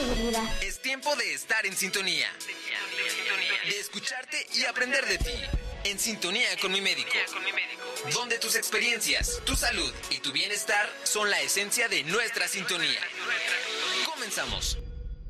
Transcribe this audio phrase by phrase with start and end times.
[0.00, 0.62] seguridad.
[0.62, 2.28] Es tiempo de estar en sintonía.
[3.68, 5.34] De escucharte y aprender de ti.
[5.84, 7.10] En sintonía con mi médico.
[8.12, 13.00] Donde tus experiencias, tu salud y tu bienestar son la esencia de nuestra sintonía.
[14.06, 14.78] Comenzamos.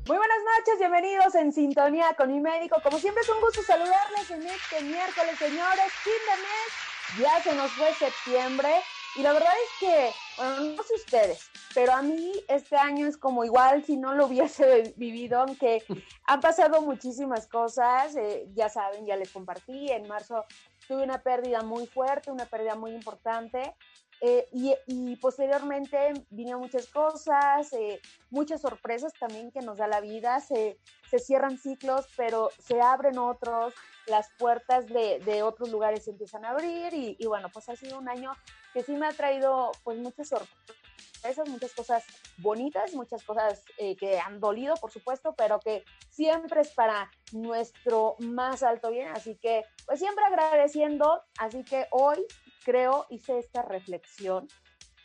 [0.07, 2.81] Muy buenas noches, bienvenidos en sintonía con mi médico.
[2.81, 5.91] Como siempre es un gusto saludarles en este miércoles, señores.
[6.03, 8.81] Fin de mes, ya se nos fue septiembre
[9.15, 13.17] y la verdad es que, bueno, no sé ustedes, pero a mí este año es
[13.17, 15.83] como igual si no lo hubiese vivido, aunque
[16.25, 20.45] han pasado muchísimas cosas, eh, ya saben, ya les compartí, en marzo
[20.87, 23.75] tuve una pérdida muy fuerte, una pérdida muy importante.
[24.23, 24.47] Eh,
[24.85, 27.99] y, posteriormente vinieron muchas cosas, eh,
[28.29, 30.77] muchas sorpresas también que nos da la vida, se,
[31.09, 33.73] se cierran ciclos, pero se abren otros,
[34.05, 37.75] las puertas de, de otros lugares se empiezan a abrir y, y, bueno, pues ha
[37.75, 38.31] sido un año
[38.73, 42.03] que sí me ha traído pues muchas sorpresas, muchas cosas
[42.37, 48.15] bonitas, muchas cosas eh, que han dolido, por supuesto, pero que siempre es para nuestro
[48.19, 49.07] más alto bien.
[49.09, 51.23] Así que pues siempre agradeciendo.
[51.37, 52.25] Así que hoy
[52.63, 54.47] creo hice esta reflexión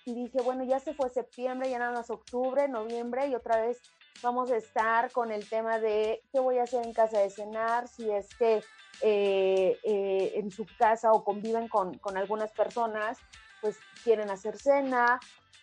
[0.04, 3.80] y dije, bueno, ya se fue septiembre, ya nada más octubre, noviembre y otra vez
[4.22, 7.88] vamos a estar con el tema de qué voy a hacer en casa de cenar,
[7.88, 8.62] si es que
[9.02, 13.18] eh, eh, en su casa o conviven con, con algunas personas,
[13.60, 15.18] pues quieren hacer cena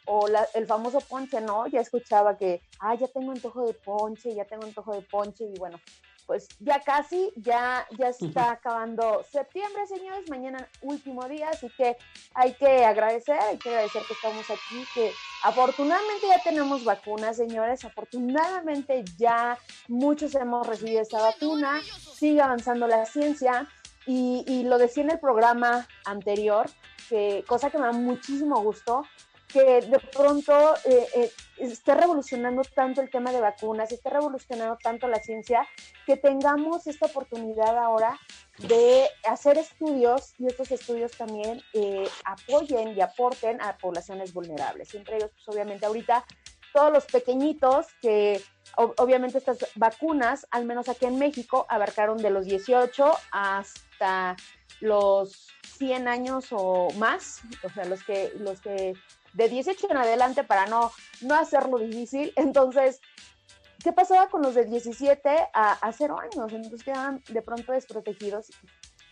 [0.06, 1.68] o el famoso ponche, ¿no?
[1.68, 5.58] Ya escuchaba que, ah, ya tengo antojo de ponche, ya tengo antojo de ponche y
[5.58, 5.80] bueno,
[6.26, 11.98] pues ya casi, ya, ya está acabando septiembre, señores, mañana último día, así que
[12.34, 15.12] hay que agradecer, hay que agradecer que estamos aquí, que
[15.44, 19.58] afortunadamente ya tenemos vacunas, señores, afortunadamente ya
[19.88, 21.82] muchos hemos recibido esta vacuna,
[22.16, 23.68] sigue avanzando la ciencia.
[24.06, 26.70] Y, y lo decía en el programa anterior,
[27.08, 29.06] que cosa que me da muchísimo gusto,
[29.54, 35.08] que de pronto eh, eh, esté revolucionando tanto el tema de vacunas, esté revolucionando tanto
[35.08, 35.68] la ciencia,
[36.08, 38.20] que tengamos esta oportunidad ahora
[38.68, 44.96] de hacer estudios y estos estudios también eh, apoyen y aporten a poblaciones vulnerables.
[44.96, 46.26] Entre ellos, pues obviamente ahorita
[46.74, 48.42] todos los pequeñitos que
[48.76, 54.36] obviamente estas vacunas, al menos aquí en México, abarcaron de los 18 hasta
[54.82, 55.48] los
[55.78, 58.96] 100 años o más, o sea, los que, los que
[59.34, 62.34] de 18 en adelante para no, no hacerlo difícil.
[62.36, 63.02] Entonces,
[63.84, 66.54] ¿qué pasaba con los de 17 a, a 0 años?
[66.54, 68.50] Entonces quedaban de pronto desprotegidos.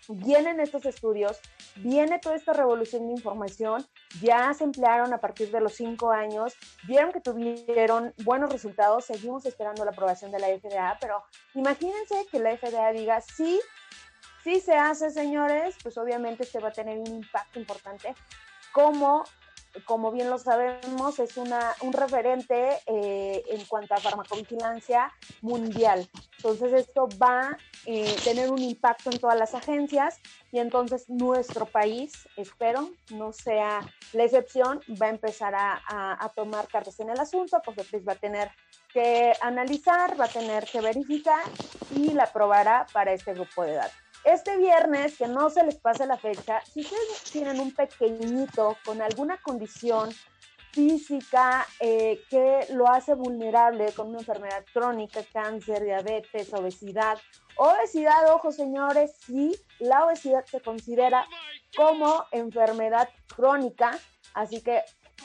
[0.08, 1.40] Vienen estos estudios,
[1.76, 3.86] viene toda esta revolución de información,
[4.22, 9.46] ya se emplearon a partir de los 5 años, vieron que tuvieron buenos resultados, seguimos
[9.46, 13.62] esperando la aprobación de la FDA, pero imagínense que la FDA diga, sí,
[14.44, 18.14] sí se hace, señores, pues obviamente este va a tener un impacto importante,
[18.74, 19.24] como
[19.86, 25.12] como bien lo sabemos, es una, un referente eh, en cuanto a farmacovigilancia
[25.42, 26.10] mundial.
[26.38, 30.20] Entonces esto va a eh, tener un impacto en todas las agencias
[30.52, 33.80] y entonces nuestro país, espero, no sea
[34.14, 38.14] la excepción, va a empezar a, a, tomar cartas en el asunto porque pues va
[38.14, 38.52] a tener
[38.94, 41.44] que analizar, va a tener que verificar
[41.96, 44.01] y la aprobará para este grupo de datos.
[44.24, 49.02] Este viernes, que no se les pase la fecha, si ustedes tienen un pequeñito con
[49.02, 50.10] alguna condición
[50.72, 57.18] física eh, que lo hace vulnerable con una enfermedad crónica, cáncer, diabetes, obesidad.
[57.58, 61.26] Obesidad, ojo señores, si la obesidad se considera
[61.76, 63.98] como enfermedad crónica,
[64.34, 64.82] así que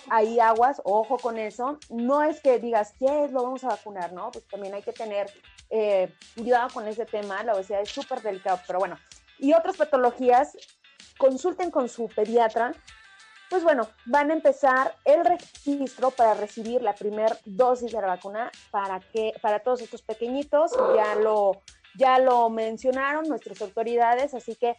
[0.09, 1.78] ahí aguas, ojo con eso.
[1.91, 3.33] No es que digas, ¿qué es?
[3.33, 4.31] Lo vamos a vacunar, ¿no?
[4.31, 5.31] Pues también hay que tener
[5.71, 8.99] eh, cuidado con ese tema, la obesidad es súper delicado, pero bueno.
[9.38, 10.56] Y otras patologías,
[11.19, 12.72] consulten con su pediatra.
[13.49, 18.50] Pues bueno, van a empezar el registro para recibir la primera dosis de la vacuna
[18.71, 21.62] para que para todos estos pequeñitos ya lo
[21.97, 24.77] ya lo mencionaron nuestras autoridades, así que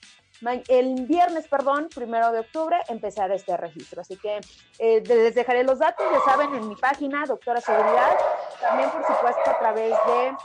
[0.67, 4.01] el viernes, perdón, primero de octubre, empezar este registro.
[4.01, 4.39] Así que
[4.79, 8.17] eh, les dejaré los datos, ya saben, en mi página, Doctora Seguridad,
[8.61, 10.35] también por supuesto a través de eh,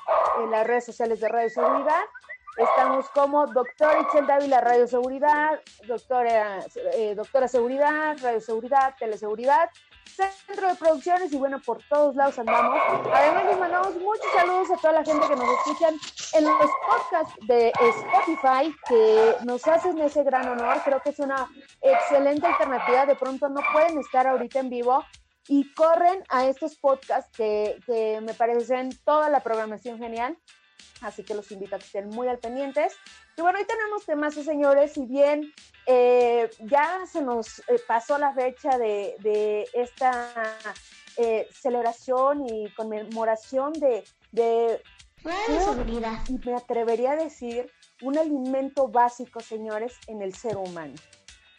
[0.50, 2.02] las redes sociales de Radio Seguridad.
[2.56, 6.60] Estamos como Doctor Itzel Dávila Radio Seguridad, doctora,
[6.94, 9.70] eh, doctora Seguridad, Radio Seguridad, Teleseguridad
[10.06, 12.80] centro de producciones y bueno, por todos lados andamos.
[13.12, 15.94] Además les mandamos muchos saludos a toda la gente que nos escuchan
[16.34, 20.80] en los podcasts de Spotify, que nos hacen ese gran honor.
[20.84, 21.48] Creo que es una
[21.80, 23.06] excelente alternativa.
[23.06, 25.04] De pronto no pueden estar ahorita en vivo
[25.48, 30.36] y corren a estos podcasts que, que me parecen toda la programación genial.
[31.02, 32.96] Así que los invito a que estén muy al pendientes.
[33.36, 35.52] Y bueno, hoy tenemos temas, señores, si bien
[35.86, 40.58] eh, ya se nos eh, pasó la fecha de, de esta
[41.16, 44.80] eh, celebración y conmemoración de, de
[46.28, 47.70] y me atrevería a decir,
[48.02, 50.94] un alimento básico, señores, en el ser humano,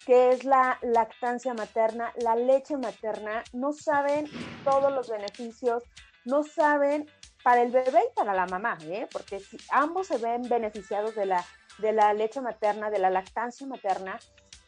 [0.06, 3.44] que es la lactancia materna, la leche materna.
[3.54, 4.30] No saben
[4.66, 5.84] todos los beneficios,
[6.26, 7.10] no saben
[7.44, 9.08] para el bebé y para la mamá, ¿eh?
[9.12, 11.46] porque si ambos se ven beneficiados de la,
[11.78, 14.20] de la leche materna, de la lactancia materna,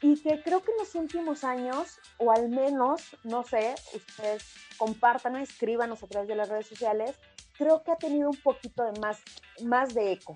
[0.02, 4.44] y que creo que en los últimos años, o al menos, no sé, ustedes
[4.78, 7.16] compartan, escríbanos a través de las redes sociales,
[7.58, 9.22] creo que ha tenido un poquito de más,
[9.64, 10.36] más de eco.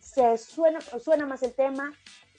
[0.00, 1.92] Se suena, suena más el tema,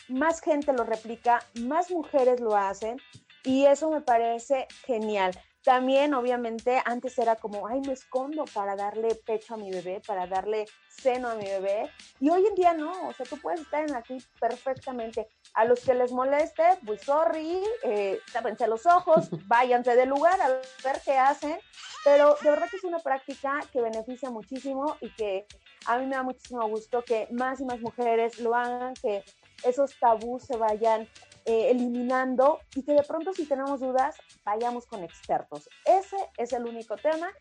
[0.10, 2.98] más gente lo replica, más mujeres lo hacen
[3.44, 5.40] y eso me parece genial.
[5.64, 10.26] También, obviamente, antes era como, ay, me escondo para darle pecho a mi bebé, para
[10.26, 11.92] darle seno a mi bebé.
[12.20, 15.28] Y hoy en día no, o sea, tú puedes estar en aquí perfectamente.
[15.54, 20.48] A los que les moleste, pues sorry, eh, tápense los ojos, váyanse del lugar a
[20.48, 21.60] ver qué hacen.
[22.06, 25.46] Pero de verdad que es una práctica que beneficia muchísimo y que
[25.86, 29.24] a mí me da muchísimo gusto que más y más mujeres lo hagan, que
[29.64, 31.08] esos tabús se vayan
[31.46, 35.70] eh, eliminando y que de pronto si tenemos dudas vayamos con expertos.
[35.86, 37.32] Ese es el único tema.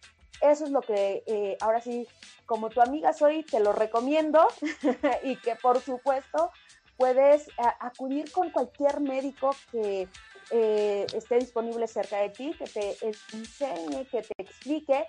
[0.41, 2.06] Eso es lo que eh, ahora sí,
[2.47, 4.47] como tu amiga soy, te lo recomiendo
[5.25, 6.50] y que por supuesto
[6.97, 10.09] puedes eh, acudir con cualquier médico que
[10.50, 12.97] esté disponible cerca de ti, que te
[13.35, 15.06] enseñe, que te explique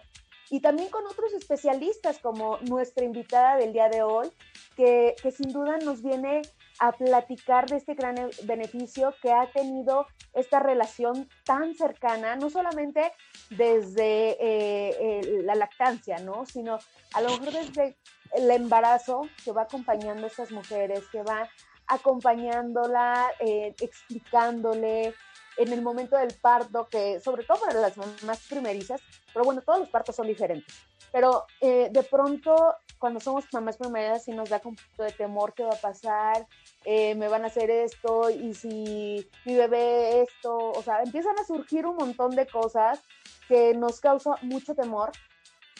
[0.49, 4.29] y también con otros especialistas como nuestra invitada del día de hoy,
[4.75, 6.41] que, que sin duda nos viene
[6.79, 12.49] a platicar de este gran e, beneficio que ha tenido esta relación tan cercana, no
[12.49, 13.11] solamente
[13.49, 16.45] desde eh, la lactancia, ¿no?
[16.45, 16.79] Sino
[17.13, 17.97] a lo mejor desde
[18.33, 21.49] el embarazo que va acompañando a estas mujeres, que va
[21.87, 25.13] acompañándola, eh, explicándole
[25.59, 29.01] en el momento del parto, que sobre todo para las mamás primerizas,
[29.33, 30.73] pero bueno, todos los partos son diferentes.
[31.11, 35.53] Pero eh, de pronto, cuando somos mamás primeras, sí nos da un poquito de temor
[35.53, 36.47] qué va a pasar,
[36.85, 41.43] eh, me van a hacer esto, y si mi bebé esto, o sea, empiezan a
[41.43, 43.01] surgir un montón de cosas
[43.47, 45.11] que nos causa mucho temor.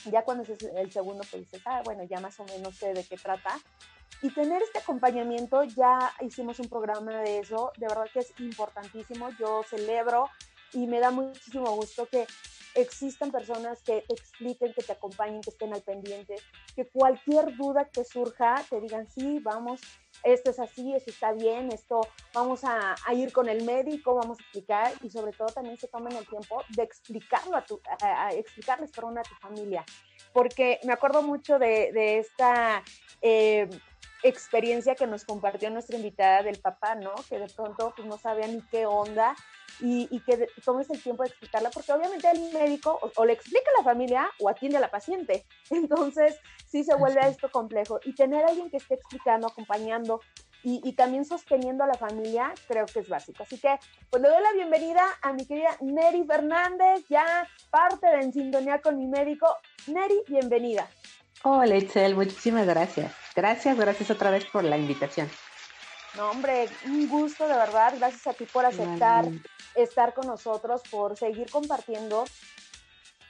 [0.06, 3.04] Ya cuando es el segundo, pues dices, ah, bueno, ya más o menos sé de
[3.04, 3.57] qué trata.
[4.22, 9.30] Y tener este acompañamiento, ya hicimos un programa de eso, de verdad que es importantísimo.
[9.40, 10.30] Yo celebro
[10.74, 12.28] y me da muchísimo gusto que
[12.75, 16.36] existan personas que expliquen, que te acompañen, que estén al pendiente,
[16.75, 19.81] que cualquier duda que surja te digan, sí, vamos,
[20.24, 22.01] esto es así, esto está bien, esto
[22.33, 26.16] vamos a, ir con el médico, vamos a explicar y sobre todo también se tomen
[26.16, 27.81] el tiempo de explicarlo a, tu,
[28.31, 29.83] explicarles perdón, a tu familia.
[30.33, 32.83] Porque me acuerdo mucho de, esta
[33.21, 33.69] eh,
[34.24, 37.13] experiencia que nos compartió nuestra invitada del papá, ¿no?
[37.30, 39.36] Que de pronto pues, no sabía ni qué onda
[39.81, 43.81] y, que tomes el tiempo de explicarla, porque obviamente el médico o, le explica a
[43.81, 45.45] la familia o atiende a la paciente.
[45.69, 48.00] Entonces, sí se vuelve a esto complejo.
[48.04, 50.22] Y tener a alguien que esté explicando, acompañando
[50.63, 53.44] y, y, también sosteniendo a la familia, creo que es básico.
[53.44, 53.80] Así que,
[54.10, 58.81] pues le doy la bienvenida a mi querida Neri Fernández, ya parte de En Sintonía
[58.81, 59.48] con mi médico.
[59.88, 60.89] Neri, bienvenida.
[61.44, 63.13] Hola, Itzel, muchísimas gracias.
[63.36, 65.30] Gracias, gracias otra vez por la invitación.
[66.15, 67.94] No, hombre, un gusto de verdad.
[67.97, 69.25] Gracias a ti por aceptar
[69.75, 72.25] estar con nosotros, por seguir compartiendo.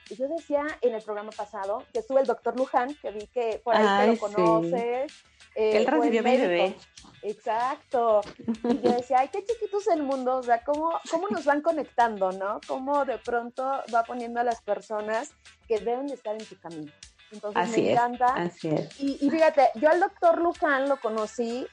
[0.09, 3.75] Yo decía en el programa pasado que estuvo el doctor Luján, que vi que por
[3.75, 5.13] ahí te lo conoces.
[5.53, 6.75] Eh, Él recibió mi bebé.
[7.21, 8.21] Exacto.
[8.63, 12.31] Y yo decía, ay, qué chiquitos el mundo, o sea, cómo, cómo nos van conectando,
[12.31, 12.59] ¿no?
[12.65, 13.63] Cómo de pronto
[13.93, 15.31] va poniendo a las personas
[15.67, 16.91] que deben de estar en tu camino.
[17.31, 18.25] Entonces me encanta.
[18.33, 18.99] así es.
[18.99, 21.67] Y, y, fíjate, yo al doctor Luján lo conocí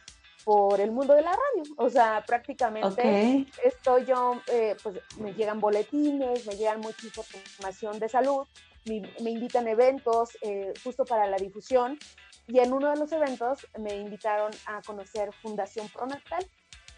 [0.47, 1.75] por el mundo de la radio.
[1.77, 8.09] O sea, prácticamente estoy yo, eh, pues me llegan boletines, me llegan mucha información de
[8.09, 8.47] salud,
[8.85, 11.99] me, invitan a eventos eh, justo para la difusión.
[12.47, 16.47] Y en uno de los eventos me invitaron a conocer Fundación Pronatal,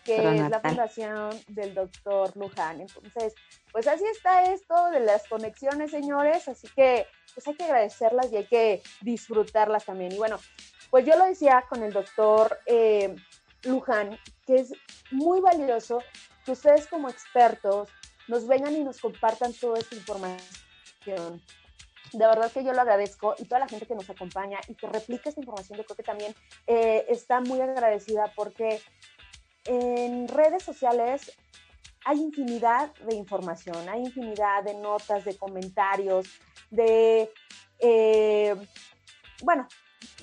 [0.04, 2.80] que es la fundación del doctor Luján.
[2.80, 3.34] Entonces,
[3.72, 6.48] pues así está esto de las conexiones, señores.
[6.48, 10.12] Así que, pues hay que agradecerlas y hay que disfrutarlas también.
[10.12, 10.38] Y bueno,
[10.90, 13.14] pues yo lo decía con el doctor eh,
[13.64, 14.72] Luján, que es
[15.10, 15.98] muy valioso
[16.44, 17.90] que ustedes como expertos
[18.28, 21.42] nos vengan y nos compartan toda esta información.
[22.12, 24.86] De verdad que yo lo agradezco y toda la gente que nos acompaña y que
[24.86, 26.34] replica esta información, yo creo que también
[26.66, 28.80] eh, está muy agradecida porque
[29.64, 31.36] en redes sociales
[32.04, 36.26] hay infinidad de información, hay infinidad de notas, de comentarios,
[36.70, 37.30] de,
[37.80, 38.54] eh,
[39.42, 39.68] bueno,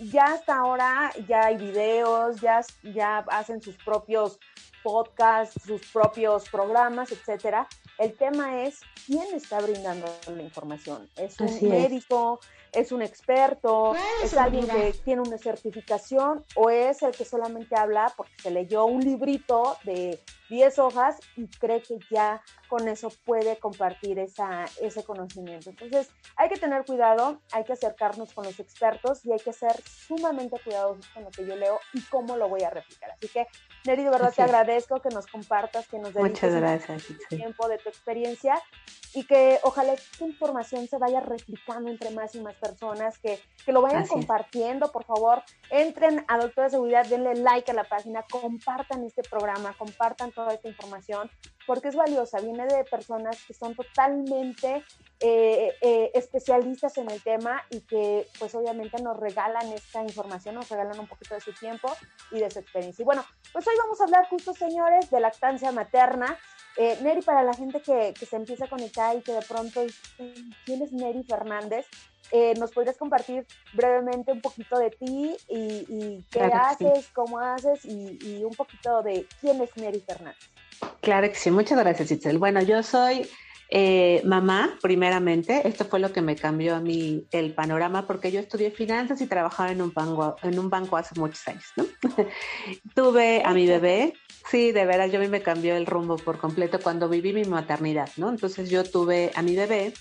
[0.01, 4.39] ya hasta ahora ya hay videos, ya, ya hacen sus propios
[4.84, 7.68] podcasts, sus propios programas, etcétera.
[7.98, 11.10] El tema es quién está brindando la información.
[11.15, 12.39] ¿Es un médico?
[12.42, 12.48] es
[12.91, 18.34] un experto, es alguien que tiene una certificación o es el que solamente habla porque
[18.41, 24.20] se leyó un librito de 10 hojas y cree que ya con eso puede compartir
[24.20, 25.70] esa, ese conocimiento.
[25.70, 29.75] Entonces, hay que tener cuidado, hay que acercarnos con los expertos y hay que ser
[29.84, 33.12] sumamente cuidadosos con lo que yo leo y cómo lo voy a replicar.
[33.12, 33.48] Así que,
[33.86, 36.39] Neri, de verdad te agradezco que nos compartas, que nos dediques
[37.29, 38.62] tiempo de tu experiencia
[39.13, 42.64] y que ojalá esta información se vaya replicando entre más y más personas,
[43.22, 47.74] que, que lo vayan compartiendo, por favor, entren a Doctor de Seguridad, denle like a
[47.74, 51.29] la página, compartan este programa, compartan toda esta información,
[51.67, 54.84] porque es valiosa, viene de personas que son totalmente
[55.19, 60.69] eh, eh, especialistas en el tema y que pues obviamente nos regalan esta información, nos
[60.69, 61.89] regalan un poquito de su tiempo
[62.31, 63.03] y de su experiencia.
[63.03, 66.38] Y bueno, pues hoy vamos a hablar justo, señores, de lactancia materna.
[66.77, 69.81] Eh, Neri, para la gente que, que, se empieza a conectar y que de pronto
[70.65, 71.88] ¿quién es Neri Fernández?
[72.31, 78.43] Eh, ¿Nos podrías compartir brevemente un poquito de ti y, qué haces, cómo haces y,
[78.43, 80.50] un poquito de quién es Neri Fernández?
[81.01, 82.38] Claro que sí, muchas gracias, Itzel.
[82.38, 83.29] Bueno, yo soy
[83.69, 85.67] eh, mamá, primeramente.
[85.67, 89.27] Esto fue lo que me cambió a mí el panorama porque yo estudié finanzas y
[89.27, 91.65] trabajaba en un banco, en un banco hace muchos años.
[92.95, 94.13] Tuve a mi bebé.
[94.50, 97.45] Sí, de veras, yo a mí me cambió el rumbo por completo cuando viví mi
[97.45, 98.29] maternidad, ¿no?
[98.29, 99.91] Entonces yo tuve a mi bebé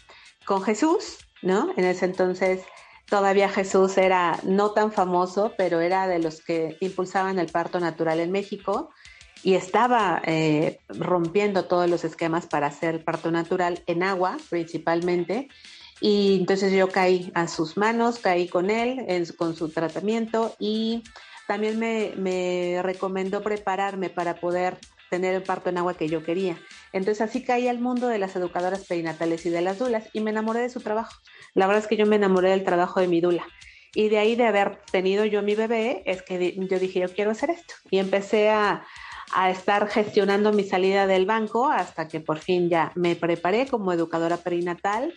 [0.44, 1.72] con Jesús, ¿no?
[1.78, 2.60] En ese entonces
[3.06, 8.20] todavía Jesús era no tan famoso, pero era de los que impulsaban el parto natural
[8.20, 8.90] en México
[9.44, 15.48] y estaba eh, rompiendo todos los esquemas para hacer parto natural en agua principalmente.
[16.00, 21.04] Y entonces yo caí a sus manos, caí con él con su tratamiento y
[21.46, 24.78] también me, me recomendó prepararme para poder
[25.10, 26.58] tener el parto en agua que yo quería.
[26.94, 30.30] Entonces así caí al mundo de las educadoras perinatales y de las dulas y me
[30.30, 31.20] enamoré de su trabajo.
[31.52, 33.46] La verdad es que yo me enamoré del trabajo de mi dula.
[33.94, 37.30] Y de ahí de haber tenido yo mi bebé, es que yo dije, yo quiero
[37.30, 37.74] hacer esto.
[37.90, 38.84] Y empecé a,
[39.32, 43.92] a estar gestionando mi salida del banco hasta que por fin ya me preparé como
[43.92, 45.14] educadora perinatal.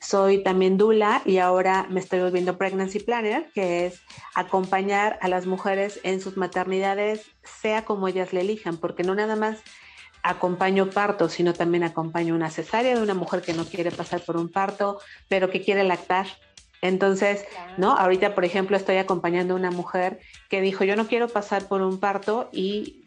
[0.00, 4.02] Soy también dula y ahora me estoy volviendo pregnancy planner, que es
[4.34, 9.34] acompañar a las mujeres en sus maternidades, sea como ellas le elijan, porque no nada
[9.34, 9.62] más
[10.22, 14.36] acompaño parto, sino también acompaño una cesárea de una mujer que no quiere pasar por
[14.36, 16.26] un parto, pero que quiere lactar.
[16.84, 17.46] Entonces,
[17.78, 17.96] ¿no?
[17.96, 21.80] Ahorita, por ejemplo, estoy acompañando a una mujer que dijo, yo no quiero pasar por
[21.80, 23.02] un parto y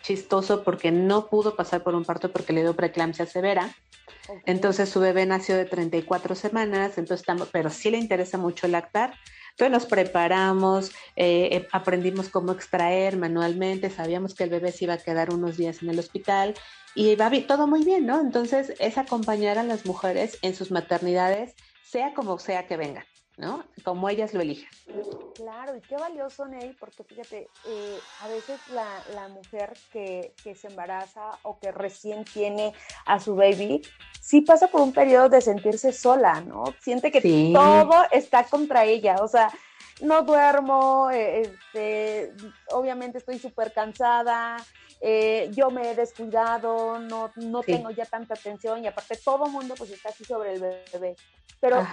[0.00, 3.76] chistoso porque no pudo pasar por un parto porque le dio preeclampsia severa.
[4.46, 9.12] Entonces su bebé nació de 34 semanas, entonces estamos, pero sí le interesa mucho lactar.
[9.50, 14.94] Entonces nos preparamos, eh, eh, aprendimos cómo extraer manualmente, sabíamos que el bebé se iba
[14.94, 16.54] a quedar unos días en el hospital
[16.94, 18.18] y va todo muy bien, ¿no?
[18.18, 21.54] Entonces es acompañar a las mujeres en sus maternidades,
[21.90, 23.04] sea como sea que vengan.
[23.36, 23.64] ¿no?
[23.84, 24.68] Como ellas lo eligen.
[25.34, 31.38] Claro, y qué valioso, Ney, porque fíjate, eh, a veces la, mujer que, se embaraza
[31.42, 32.74] o que recién tiene
[33.06, 33.80] a su baby,
[34.20, 36.64] sí pasa por un periodo de sentirse sola, ¿no?
[36.80, 39.50] Siente que todo está contra ella, o sea,
[40.02, 42.32] no duermo, eh, este,
[42.70, 44.56] obviamente estoy súper cansada,
[45.00, 49.52] eh, yo me he descuidado, no, no tengo ya tanta atención y aparte todo el
[49.52, 50.60] mundo pues está así sobre el
[50.92, 51.16] bebé.
[51.60, 51.86] Pero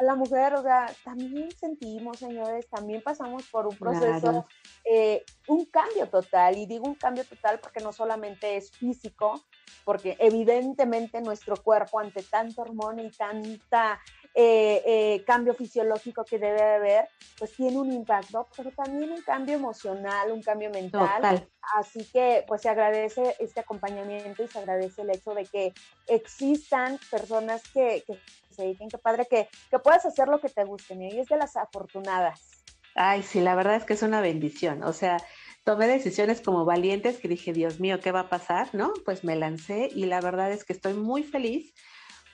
[0.00, 4.46] la mujer, o sea, también sentimos, señores, también pasamos por un proceso,
[4.84, 9.42] eh, un cambio total, y digo un cambio total porque no solamente es físico,
[9.84, 14.00] porque evidentemente nuestro cuerpo ante tanta hormona y tanta
[14.34, 17.08] eh, eh, cambio fisiológico que debe haber,
[17.38, 21.48] pues tiene un impacto, pero también un cambio emocional, un cambio mental.
[21.76, 25.72] Así que pues se agradece este acompañamiento y se agradece el hecho de que
[26.06, 28.18] existan personas que, que
[28.54, 31.36] se dediquen, que padre que, que puedas hacer lo que te guste, y es de
[31.36, 32.50] las afortunadas.
[32.94, 34.82] Ay, sí, la verdad es que es una bendición.
[34.82, 35.16] O sea,
[35.64, 38.74] tomé decisiones como valientes que dije, Dios mío, ¿qué va a pasar?
[38.74, 38.92] ¿No?
[39.04, 41.74] Pues me lancé y la verdad es que estoy muy feliz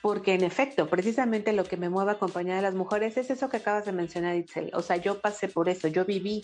[0.01, 3.49] porque en efecto, precisamente lo que me mueve a acompañar a las mujeres es eso
[3.49, 4.71] que acabas de mencionar, Itzel.
[4.73, 6.43] O sea, yo pasé por eso, yo viví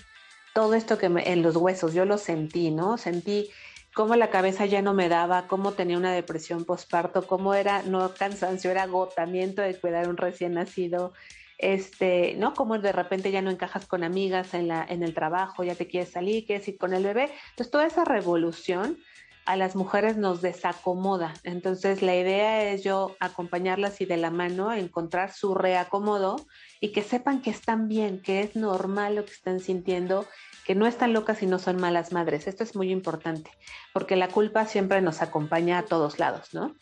[0.53, 2.98] todo esto que en los huesos, yo lo sentí, ¿no?
[2.98, 3.50] Sentí
[3.93, 8.13] cómo la cabeza ya no me daba, cómo tenía una depresión postparto, cómo era no
[8.13, 11.13] cansancio, era agotamiento de cuidar un recién nacido,
[11.57, 12.53] este, ¿no?
[12.53, 15.88] Como de repente ya no encajas con amigas en, la, en el trabajo, ya te
[15.88, 17.29] quieres salir, quieres ir con el bebé.
[17.51, 18.98] Entonces, toda esa revolución
[19.45, 21.33] a las mujeres nos desacomoda.
[21.43, 26.38] Entonces la idea es yo acompañarlas y de la mano encontrar su reacomodo
[26.79, 30.25] y que sepan que están bien, que es normal lo que están sintiendo,
[30.65, 32.47] que no están locas y no son malas madres.
[32.47, 33.51] Esto es muy importante,
[33.91, 36.73] porque la culpa siempre nos acompaña a todos lados, ¿no?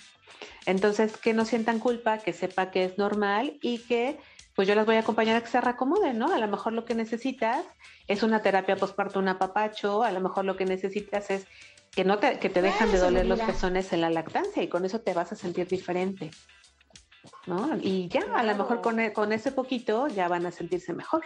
[0.65, 4.19] Entonces, que no sientan culpa, que sepa que es normal y que
[4.55, 6.33] pues yo las voy a acompañar a que se reacomoden, ¿no?
[6.33, 7.65] A lo mejor lo que necesitas
[8.07, 11.47] es una terapia postparto, un apapacho, a lo mejor lo que necesitas es
[11.91, 14.86] que no te, que te dejan de doler los pezones en la lactancia y con
[14.86, 16.31] eso te vas a sentir diferente.
[17.48, 17.77] ¿no?
[17.81, 21.24] Y ya, a lo mejor con, e, con, ese poquito ya van a sentirse mejor.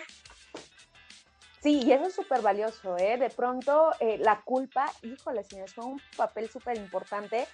[1.62, 3.18] Sí, y eso es súper valioso, ¿eh?
[3.18, 7.48] De pronto eh, la culpa, híjole, señores, fue un papel súper importante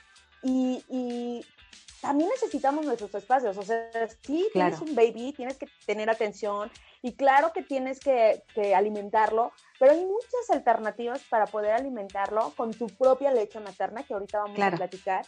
[0.44, 1.46] y, y,
[2.02, 3.90] también necesitamos nuestros espacios, o sea,
[4.24, 9.52] sí, tienes un baby, tienes que tener atención y claro que tienes que, que, alimentarlo,
[9.80, 14.60] pero hay muchas alternativas para poder alimentarlo con tu propia leche materna, que ahorita vamos
[14.60, 15.26] a platicar,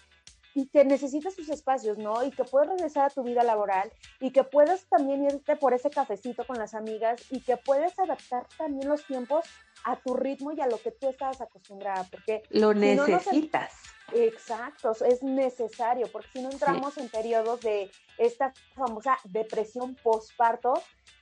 [0.56, 2.24] y que necesitas sus espacios, ¿no?
[2.24, 5.89] Y que puedes regresar a tu vida laboral y que puedes también irte por ese
[5.89, 9.46] cafecito con las amigas y que puedes adaptar también los tiempos
[9.84, 13.74] a tu ritmo y a lo que tú estabas acostumbrada, porque lo necesitas.
[14.13, 20.74] Exacto, es necesario, porque si no entramos en periodos de esta famosa depresión postparto,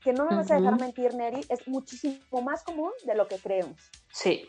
[0.03, 3.37] que no me vas a dejar mentir, Neri, es muchísimo más común de lo que
[3.37, 3.77] creemos.
[4.11, 4.45] Sí,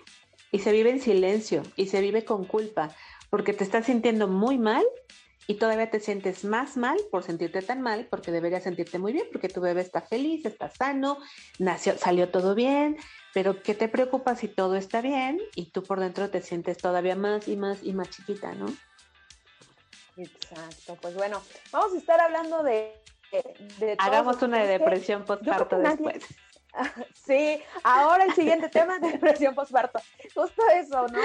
[0.50, 2.90] y se vive en silencio y se vive con culpa
[3.30, 4.84] porque te estás sintiendo muy mal
[5.46, 9.26] y todavía te sientes más mal por sentirte tan mal, porque deberías sentirte muy bien,
[9.32, 11.18] porque tu bebé está feliz, está sano,
[11.58, 12.96] nació, salió todo bien,
[13.34, 17.16] pero ¿qué te preocupa si todo está bien y tú por dentro te sientes todavía
[17.16, 18.66] más y más y más chiquita, ¿no?
[20.16, 23.00] Exacto, pues bueno, vamos a estar hablando de...
[23.98, 26.22] Hagamos una de depresión postparto después.
[27.14, 30.00] Sí, ahora el siguiente tema de depresión postparto.
[30.34, 31.20] Justo eso, ¿no?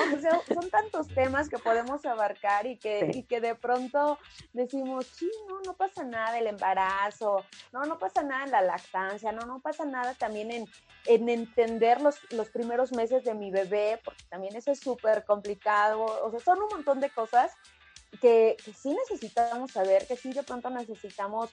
[0.54, 4.18] son tantos temas que podemos abarcar y que, que de pronto
[4.54, 9.32] decimos, sí, no, no pasa nada el embarazo, no, no pasa nada en la lactancia,
[9.32, 10.66] no, no pasa nada también en,
[11.06, 16.04] en entender los, los primeros meses de mi bebé, porque también eso es súper complicado.
[16.04, 17.54] O sea, son un montón de cosas
[18.22, 21.51] que, que sí necesitamos saber, que sí de pronto necesitamos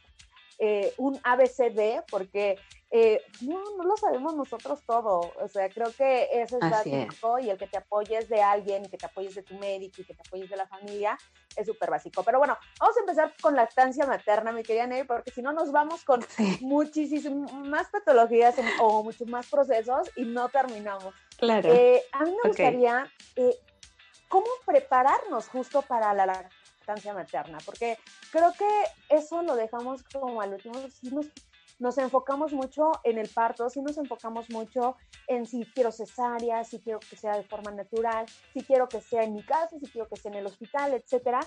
[0.59, 2.59] eh, un ABCD, porque
[2.97, 5.33] eh, no, no lo sabemos nosotros todo.
[5.41, 8.97] O sea, creo que eso es básico y el que te apoyes de alguien, que
[8.97, 11.19] te apoyes de tu médico y que te apoyes de la familia
[11.57, 12.23] es súper básico.
[12.23, 15.73] Pero bueno, vamos a empezar con lactancia materna, mi querida Ney, porque si no nos
[15.73, 16.25] vamos con
[16.61, 21.15] muchísimas más patologías o muchos más procesos y no terminamos.
[21.37, 21.73] Claro.
[21.73, 23.11] Eh, a mí me gustaría,
[24.29, 26.64] ¿cómo prepararnos justo para la lactancia?
[27.15, 27.99] Materna, porque
[28.31, 28.69] creo que
[29.09, 31.33] eso lo dejamos como al último, nos,
[31.79, 36.79] nos enfocamos mucho en el parto, si nos enfocamos mucho en si quiero cesárea, si
[36.81, 40.09] quiero que sea de forma natural, si quiero que sea en mi casa, si quiero
[40.09, 41.41] que sea en el hospital, etcétera.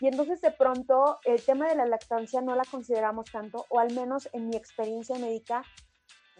[0.00, 3.92] Y entonces de pronto el tema de la lactancia no la consideramos tanto, o al
[3.92, 5.64] menos en mi experiencia médica,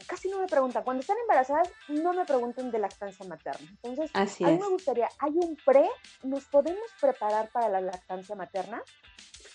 [0.06, 0.84] casi no me preguntan.
[0.84, 3.68] Cuando están embarazadas, no me preguntan de lactancia materna.
[3.82, 5.88] Entonces, a mí me gustaría, ¿hay un pre?
[6.22, 8.82] ¿Nos podemos preparar para la lactancia materna?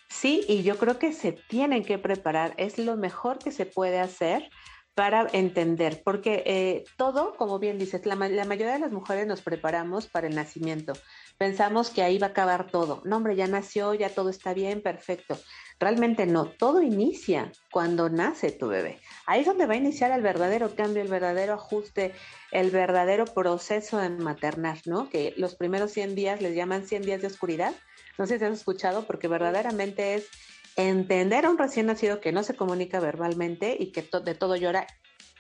[0.10, 2.54] Sí, y yo creo que se tienen que preparar.
[2.58, 4.50] Es lo mejor que se puede hacer
[4.97, 9.41] para entender, porque eh, todo, como bien dices, la, la, mayoría de las mujeres nos
[9.41, 10.93] preparamos para el nacimiento.
[11.38, 13.02] Pensamos que ahí va a acabar todo.
[13.06, 15.38] No, hombre, ya nació, ya todo está bien, perfecto.
[15.80, 19.00] Realmente no, todo inicia cuando nace tu bebé.
[19.28, 22.13] Ahí es donde va a iniciar el verdadero cambio, el verdadero ajuste,
[22.52, 25.10] el verdadero proceso de maternar, ¿no?
[25.10, 27.73] Que los primeros 100 días les llaman 100 días de oscuridad.
[28.17, 30.28] No sé si has escuchado, porque verdaderamente es
[30.76, 34.88] entender a un recién nacido que no se comunica verbalmente y que de todo llora,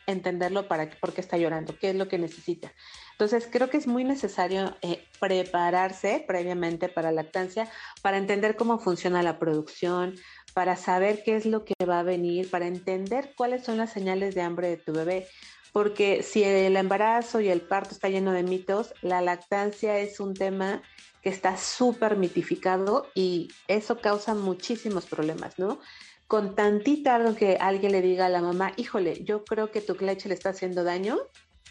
[0.05, 2.73] entenderlo para por qué está llorando, qué es lo que necesita.
[3.17, 7.67] Entonces, creo que es muy necesario eh, prepararse previamente para lactancia,
[8.03, 10.13] para entender cómo funciona la producción,
[10.53, 14.35] para saber qué es lo que va a venir, para entender cuáles son las señales
[14.35, 15.27] de hambre de tu bebé.
[15.73, 20.35] Porque si el embarazo y el parto está lleno de mitos, la lactancia es un
[20.35, 20.83] tema
[21.23, 25.79] que está súper mitificado y eso causa muchísimos problemas, ¿no?
[26.27, 29.95] Con tantita algo que alguien le diga a la mamá, híjole, yo creo que tu
[29.95, 31.17] leche le está haciendo daño,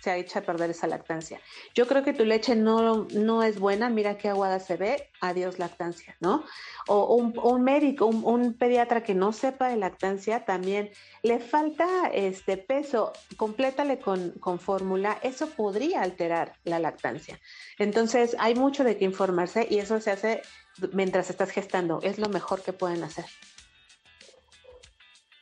[0.01, 1.41] se ha hecho a perder esa lactancia.
[1.75, 5.59] Yo creo que tu leche no, no es buena, mira qué aguada se ve, adiós
[5.59, 6.45] lactancia, ¿no?
[6.87, 10.91] O un, médico, un, pediatra que no sepa de lactancia también
[11.23, 17.41] le falta este peso, complétale con, con fórmula, eso podría alterar la lactancia.
[17.79, 20.43] Entonces hay mucho de qué informarse y eso se hace
[20.93, 23.27] mientras estás gestando, es lo mejor que pueden hacer.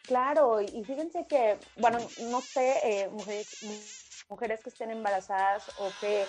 [0.07, 6.27] Claro, y fíjense que, bueno, no sé, eh, mujeres, mujeres que estén embarazadas o que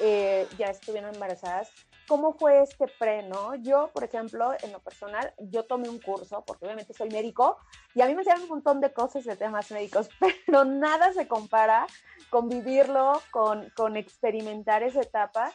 [0.00, 1.70] eh, ya estuvieron embarazadas,
[2.06, 3.54] cómo fue este pre, ¿no?
[3.56, 7.58] Yo, por ejemplo, en lo personal, yo tomé un curso, porque obviamente soy médico,
[7.94, 10.08] y a mí me enseñaron un montón de cosas de temas médicos,
[10.46, 11.86] pero nada se compara
[12.30, 15.52] con vivirlo, con, con experimentar esa etapa.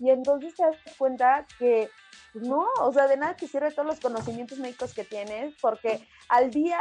[0.00, 1.88] Y entonces te das cuenta que
[2.34, 6.50] no, o sea, de nada te sirve todos los conocimientos médicos que tienes, porque al
[6.50, 6.80] día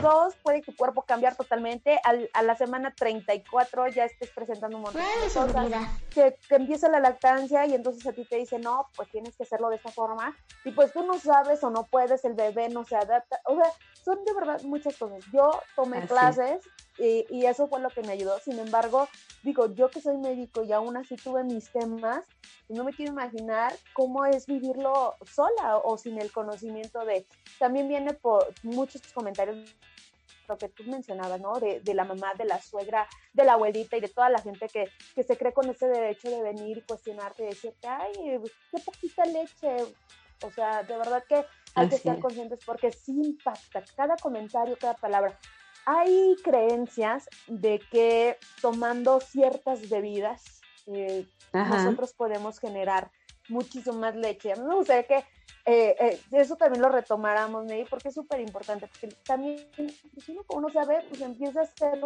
[0.00, 5.02] 2 puede tu cuerpo cambiar totalmente, a la semana 34 ya estés presentando un montón
[5.02, 9.10] de cosas, que, que empieza la lactancia y entonces a ti te dice, no, pues
[9.10, 12.34] tienes que hacerlo de esta forma, y pues tú no sabes o no puedes, el
[12.34, 13.70] bebé no se adapta, o sea,
[14.04, 15.24] son de verdad muchas cosas.
[15.32, 16.68] Yo tomé clases
[16.98, 19.08] y, y, eso fue lo que me ayudó, sin embargo,
[19.42, 22.24] digo, yo que soy médico y aún así tuve mis temas,
[22.68, 27.26] no me quiero imaginar cómo es vivirlo sola o sin el conocimiento de...
[27.58, 29.71] También viene por muchos comentarios
[30.52, 31.58] lo que tú mencionabas, ¿no?
[31.58, 34.68] De, de, la mamá, de la suegra, de la abuelita y de toda la gente
[34.68, 38.12] que, que se cree con ese derecho de venir y cuestionarte y decirte, ay,
[38.70, 39.76] qué poquita leche.
[40.44, 44.94] O sea, de verdad que hay que estar conscientes porque sí impacta cada comentario, cada
[44.94, 45.38] palabra.
[45.86, 53.10] Hay creencias de que tomando ciertas bebidas eh, nosotros podemos generar
[53.48, 54.52] muchísimo más leche.
[54.52, 55.24] A mí me gustaría que
[55.64, 60.44] eh, eh, eso también lo retomáramos, Ney, porque es súper importante, porque también, pues uno,
[60.48, 62.04] uno sabe, pues empieza a hacer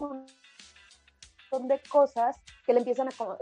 [0.00, 0.26] un
[1.50, 3.36] montón de cosas que le empiezan a,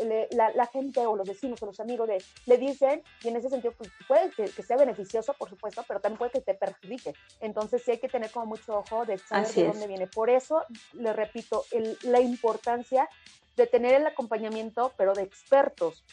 [0.54, 3.72] la, gente o los vecinos o los amigos le, le dicen, y en ese sentido,
[3.78, 7.14] pues puede que, sea beneficioso, por supuesto, pero también puede que te perjudique.
[7.40, 10.06] Entonces sí hay que tener como mucho ojo de saber de dónde viene.
[10.08, 11.64] Por eso, le repito,
[12.02, 13.08] la importancia
[13.56, 16.04] de tener el acompañamiento, pero de expertos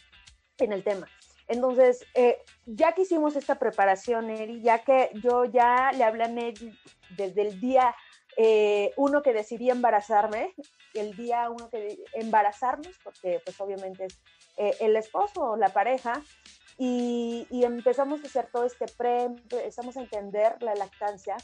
[0.66, 1.08] en el tema.
[1.48, 6.28] Entonces, eh, ya que hicimos esta preparación, Eri, ya que yo ya le hablé a
[6.28, 6.78] Eri
[7.18, 7.94] desde el día
[8.38, 10.54] eh, uno que decidí embarazarme,
[10.94, 14.22] el día uno que embarazarnos, porque pues obviamente es
[14.58, 16.22] eh, el esposo o la pareja,
[16.78, 21.36] y, y, empezamos a hacer todo este pre, empezamos a entender la lactancia,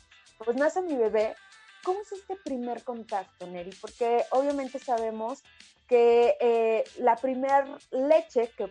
[0.44, 1.36] pues nace mi bebé.
[1.84, 3.72] ¿Cómo es este primer contacto, Neri?
[3.80, 5.44] Porque obviamente sabemos
[5.88, 8.70] que eh, la primer leche, que,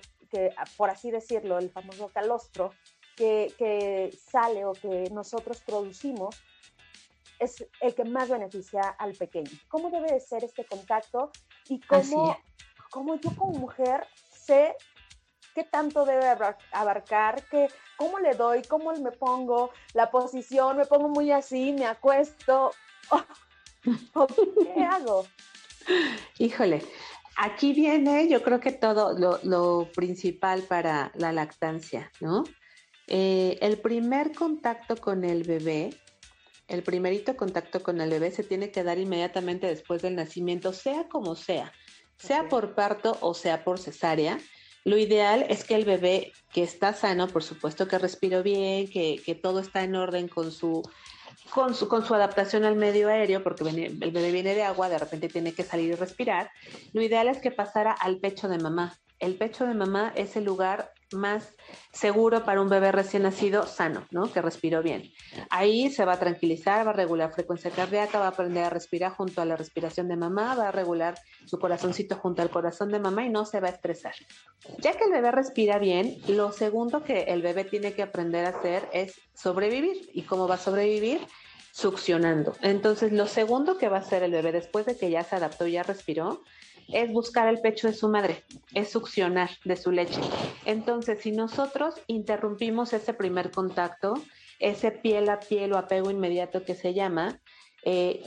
[0.76, 2.72] por así decirlo, el famoso calostro,
[3.16, 6.36] que, que, sale o que nosotros producimos,
[7.38, 9.50] es el que más beneficia al pequeño.
[9.68, 11.30] ¿Cómo debe de ser este contacto
[11.68, 12.36] y cómo,
[12.90, 14.76] cómo yo como mujer sé
[15.54, 16.28] qué tanto debe
[16.72, 21.86] abarcar, qué, cómo le doy, cómo me pongo, la posición, me pongo muy así, me
[21.86, 22.72] acuesto,
[23.82, 25.26] ¿qué hago?
[26.38, 26.82] Híjole,
[27.37, 32.44] aquí viene yo creo que todo lo, principal para la lactancia, ¿no?
[33.09, 35.94] Eh, el primer contacto con el bebé,
[36.66, 41.09] el primerito contacto con el bebé se tiene que dar inmediatamente después del nacimiento, sea
[41.09, 41.72] como sea,
[42.16, 44.38] sea por parto o sea por cesárea.
[44.85, 49.20] Lo ideal es que el bebé que está sano, por supuesto que respiró bien, que,
[49.25, 50.83] que todo está en orden con su
[51.50, 54.98] con su, con su adaptación al medio aéreo, porque el bebé viene de agua, de
[54.98, 56.50] repente tiene que salir y respirar,
[56.92, 58.98] lo ideal es que pasara al pecho de mamá.
[59.18, 61.55] El pecho de mamá es el lugar más
[61.92, 64.33] seguro para un bebé recién nacido sano, ¿no?
[64.33, 65.12] Que respiró bien.
[65.50, 69.12] Ahí se va a tranquilizar, va a regular frecuencia cardíaca, va a aprender a respirar
[69.12, 71.14] junto a la respiración de mamá, va a regular
[71.46, 74.14] su corazoncito junto al corazón de mamá y no se va a estresar.
[74.79, 78.50] Ya que el bebé respira bien, lo segundo que el bebé tiene que aprender a
[78.50, 80.11] hacer es sobrevivir.
[80.12, 81.20] ¿Y cómo va a sobrevivir?
[81.72, 82.55] Succionando.
[82.62, 85.66] Entonces, lo segundo que va a hacer el bebé después de que ya se adaptó
[85.66, 86.42] y ya respiró,
[86.88, 88.44] es buscar el pecho de su madre,
[88.75, 90.20] es succionar de su leche.
[90.64, 94.14] Entonces, si nosotros interrumpimos ese primer contacto,
[94.59, 97.40] ese piel a piel o apego inmediato que se llama,
[97.88, 98.20] eh,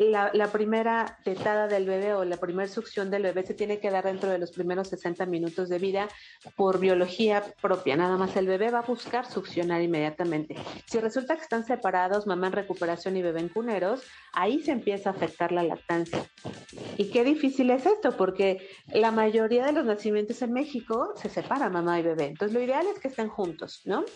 [0.00, 4.04] la, primera tetada del bebé o la primera succión del bebé se tiene que dar
[4.04, 6.08] dentro de los primeros 60 minutos de vida
[6.56, 7.94] por biología propia.
[7.94, 10.56] Nada más el bebé va a buscar succionar inmediatamente.
[10.86, 15.10] Si resulta que están separados, mamá en recuperación y bebé en cuneros, ahí se empieza
[15.10, 16.24] a afectar la lactancia.
[16.96, 21.68] Y qué difícil es esto, porque la mayoría de los nacimientos en México se separa
[21.68, 22.28] mamá y bebé.
[22.28, 24.06] Entonces lo ideal es que estén juntos, ¿no?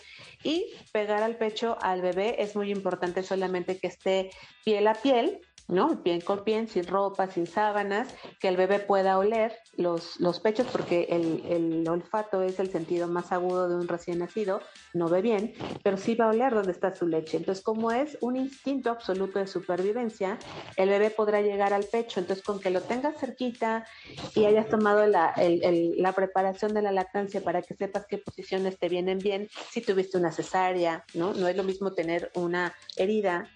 [0.43, 4.29] Y pegar al pecho al bebé es muy importante solamente que esté
[4.63, 6.01] piel la piel, ¿no?
[6.01, 8.07] Piel con piel, sin ropa, sin sábanas,
[8.39, 13.07] que el bebé pueda oler los, los pechos, porque el, el, olfato es el sentido
[13.07, 14.61] más agudo de un recién nacido,
[14.93, 15.53] no ve bien,
[15.83, 17.37] pero sí va a oler dónde está su leche.
[17.37, 20.39] Entonces, como es un instinto absoluto de supervivencia,
[20.75, 22.19] el bebé podrá llegar al pecho.
[22.19, 23.85] Entonces, con que lo tengas cerquita
[24.35, 28.89] y hayas tomado la, la preparación de la lactancia para que sepas qué posiciones te
[28.89, 31.33] vienen bien, si tuviste una cesárea, ¿no?
[31.33, 33.49] No es lo mismo tener una herida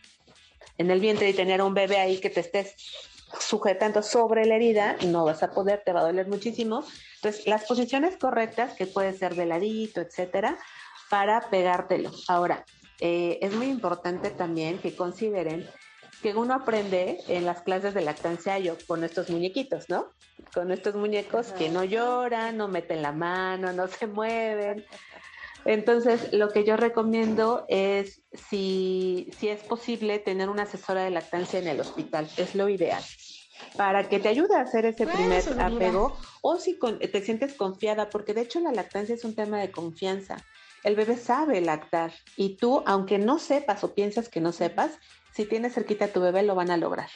[0.81, 2.75] en el vientre y tener un bebé ahí que te estés
[3.39, 6.83] sujetando sobre la herida, no vas a poder, te va a doler muchísimo.
[7.15, 10.57] Entonces, las posiciones correctas, que puede ser de ladito, etcétera,
[11.09, 12.11] para pegártelo.
[12.27, 12.65] Ahora,
[12.99, 15.69] eh, es muy importante también que consideren
[16.21, 20.07] que uno aprende en las clases de lactancia yo con estos muñequitos, ¿no?
[20.53, 24.85] Con estos muñecos que no lloran, no meten la mano, no se mueven.
[25.65, 31.59] Entonces, lo que yo recomiendo es, si, si es posible, tener una asesora de lactancia
[31.59, 32.29] en el hospital.
[32.37, 33.03] Es lo ideal
[33.77, 38.33] para que te ayude a hacer ese primer apego o si te sientes confiada, porque
[38.33, 40.37] de hecho la lactancia es un tema de confianza.
[40.83, 44.97] El bebé sabe lactar y tú, aunque no sepas o piensas que no sepas,
[45.33, 47.09] si tienes cerquita a tu bebé lo van a lograr.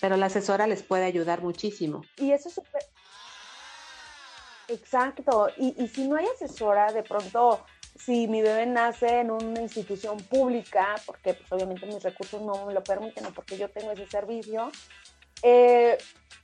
[0.00, 2.02] Pero la asesora les puede ayudar muchísimo.
[2.16, 2.60] Y eso es.
[4.72, 5.48] Exacto.
[5.56, 7.64] Y, y si no hay asesora, de pronto
[7.98, 12.72] si mi bebé nace en una institución pública, porque pues, obviamente mis recursos no me
[12.72, 14.70] lo permiten o porque yo tengo ese servicio,
[15.42, 15.98] eh,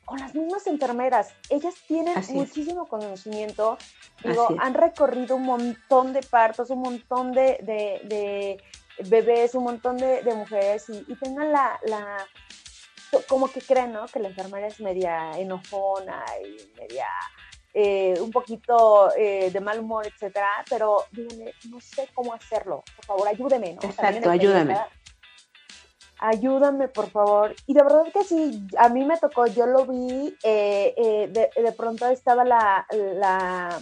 [0.05, 3.77] con las mismas enfermeras, ellas tienen muchísimo conocimiento,
[4.25, 8.63] digo, han recorrido un montón de partos, un montón de, de,
[9.09, 12.27] bebés, un montón de, mujeres y, tengan la, la,
[13.29, 14.07] como que creen, ¿no?
[14.07, 17.07] Que la enfermera es media enojona y media
[17.81, 23.05] eh, un poquito eh, de mal humor, etcétera, pero díganme, no sé cómo hacerlo, por
[23.05, 23.89] favor, ayúdeme, ¿no?
[23.89, 24.77] Exacto, ayúdame.
[26.19, 27.55] Ayúdame, por favor.
[27.69, 32.09] Y de verdad que sí, a mí me tocó, yo lo vi, eh, de, pronto
[32.09, 33.81] estaba la, la,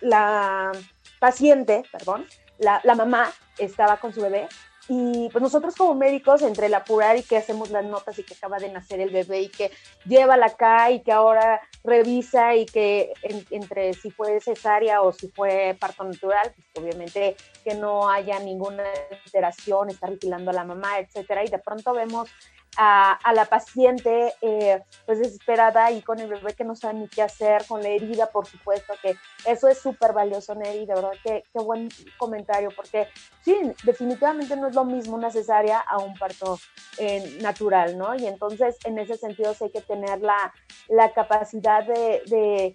[0.00, 0.72] la
[1.18, 2.24] paciente, perdón,
[2.56, 4.48] la, la mamá estaba con su bebé
[4.88, 8.34] y pues nosotros como médicos, entre el apurar y que hacemos las notas y que
[8.34, 9.70] acaba de nacer el bebé y que
[10.04, 13.12] lleva la acá y que ahora revisa y que
[13.50, 18.84] entre si fue cesárea o si fue parto natural, pues obviamente que no haya ninguna
[19.24, 21.44] alteración, estar vigilando a la mamá, etcétera.
[21.44, 22.30] Y de pronto vemos
[22.76, 27.22] a, la paciente eh, pues desesperada y con el bebé que no sabe ni qué
[27.22, 31.44] hacer, con la herida, por supuesto, que eso es súper valioso, Neri, de verdad, que
[31.52, 33.08] qué buen comentario, porque
[33.42, 36.58] sí, definitivamente no es lo mismo una cesárea a un parto
[36.98, 38.14] eh, natural, ¿no?
[38.14, 40.52] Y entonces, en ese sentido, sí hay que tener la,
[40.88, 42.74] la capacidad de, de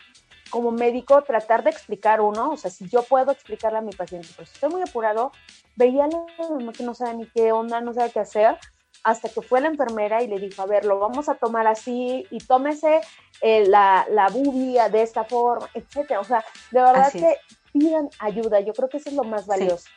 [0.50, 4.28] como médico tratar de explicar uno, o sea, si yo puedo explicarle a mi paciente,
[4.36, 5.32] pues si estoy muy apurado,
[5.76, 8.58] veía a la mamá que no sabe ni qué onda, no sabe qué hacer,
[9.04, 12.26] hasta que fue la enfermera y le dijo, a ver, lo vamos a tomar así
[12.30, 13.02] y tómese
[13.42, 16.20] eh, la, la bubia de esta forma, etcétera.
[16.20, 17.36] O sea, de verdad que
[17.74, 19.90] pidan ayuda, yo creo que eso es lo más valioso.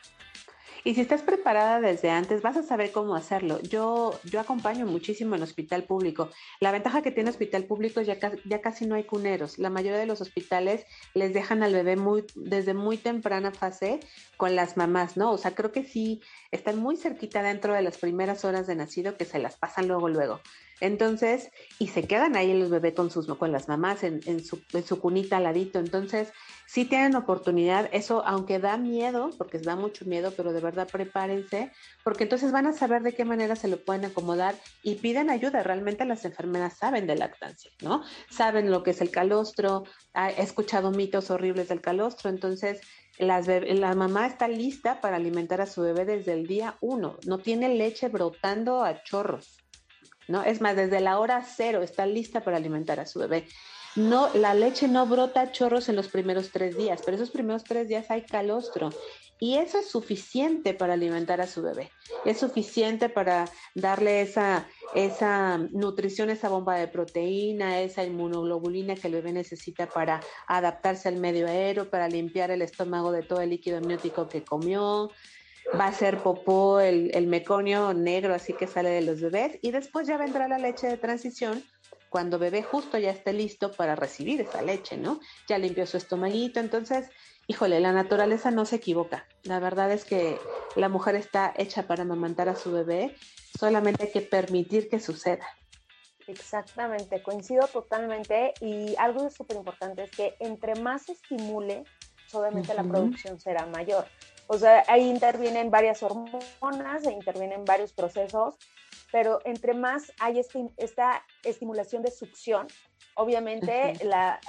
[0.87, 3.59] Y si estás preparada desde antes, vas a saber cómo hacerlo.
[3.63, 6.29] Yo, yo acompaño muchísimo en hospital público.
[6.61, 9.59] La ventaja que tiene hospital público es ya, ya casi no hay cuneros.
[9.59, 14.01] La mayoría de los hospitales les dejan al bebé muy, desde muy temprana fase
[14.37, 15.33] con las mamás, ¿no?
[15.33, 16.21] O sea, creo que sí
[16.51, 20.11] están muy cerquita dentro de las primeras horas de nacido que se las pasan luego,
[20.11, 20.41] luego.
[20.81, 25.37] Entonces, y se quedan ahí los bebés con sus con las mamás en, su, cunita
[25.37, 25.79] al ladito.
[25.79, 26.33] Entonces,
[26.67, 31.73] si tienen oportunidad, eso aunque da miedo, porque da mucho miedo, pero de verdad prepárense,
[32.03, 35.63] porque entonces van a saber de qué manera se lo pueden acomodar y piden ayuda.
[35.63, 38.03] Realmente las enfermeras saben de lactancia, ¿no?
[38.31, 39.85] Saben lo que es el calostro,
[40.15, 42.81] he escuchado mitos horribles del calostro, entonces
[43.19, 47.39] las la mamá está lista para alimentar a su bebé desde el día uno, no
[47.39, 49.64] tiene leche brotando a chorros.
[50.29, 50.43] ¿No?
[50.43, 53.47] Es más, desde la hora cero está lista para alimentar a su bebé.
[53.97, 57.87] No, la leche no brota chorros en los primeros tres días, pero esos primeros tres
[57.87, 58.91] días hay calostro
[59.39, 61.91] y eso es suficiente para alimentar a su bebé.
[62.25, 69.15] Es suficiente para darle esa, esa nutrición, esa bomba de proteína, esa inmunoglobulina que el
[69.15, 73.79] bebé necesita para adaptarse al medio aéreo, para limpiar el estómago de todo el líquido
[73.79, 75.11] amniótico que comió,
[75.79, 79.71] va a ser popó el, el meconio negro, así que sale de los bebés, y
[79.71, 81.65] después ya vendrá la leche de transición
[82.15, 85.19] cuando bebé justo ya esté listo para recibir esa leche, ¿no?
[85.49, 87.11] Ya limpió su estomaguito, entonces,
[87.49, 89.27] híjole, la naturaleza no se equivoca.
[89.43, 90.39] La verdad es que
[90.77, 93.17] la mujer está hecha para amamantar a su bebé,
[93.59, 95.45] solamente hay que permitir que suceda.
[96.29, 101.83] Exactamente, coincido totalmente y algo súper importante es que entre más estimule,
[102.33, 104.07] obviamente la producción será mayor.
[104.47, 108.57] O sea, ahí intervienen varias hormonas, intervienen varios procesos,
[109.11, 112.67] pero entre más hay este, esta estimulación de succión,
[113.15, 114.41] obviamente la,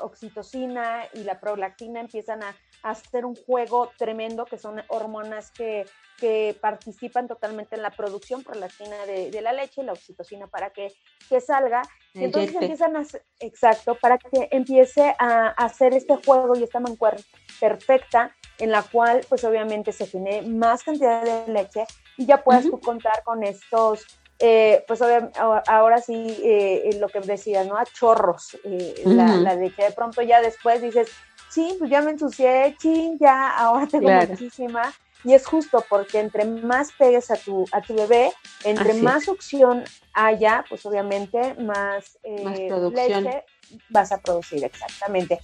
[0.00, 5.86] oxitocina y la prolactina empiezan a, hacer un juego tremendo, que son hormonas que,
[6.16, 10.92] que participan totalmente en la producción prolactina de, de la leche, la oxitocina para que,
[11.28, 11.82] que salga.
[12.14, 13.04] Y entonces empiezan a,
[13.40, 17.22] exacto, para que empiece a, hacer este juego y esta mancuerna
[17.60, 21.84] perfecta en la cual pues obviamente se genere más cantidad de leche
[22.16, 24.06] y ya puedas tú contar con estos
[24.40, 27.76] eh, pues ahora sí, eh, lo que decías, ¿no?
[27.76, 29.82] A chorros eh, la, la, leche.
[29.82, 31.08] De pronto ya después dices,
[31.48, 34.92] sí, pues ya me ensucié, ching, ya ahora tengo muchísima.
[35.24, 38.32] Y es justo porque entre más pegues a tu, a tu bebé,
[38.62, 39.82] entre más succión
[40.14, 43.44] haya, pues obviamente más, leche
[43.88, 45.40] vas a producir, exactamente.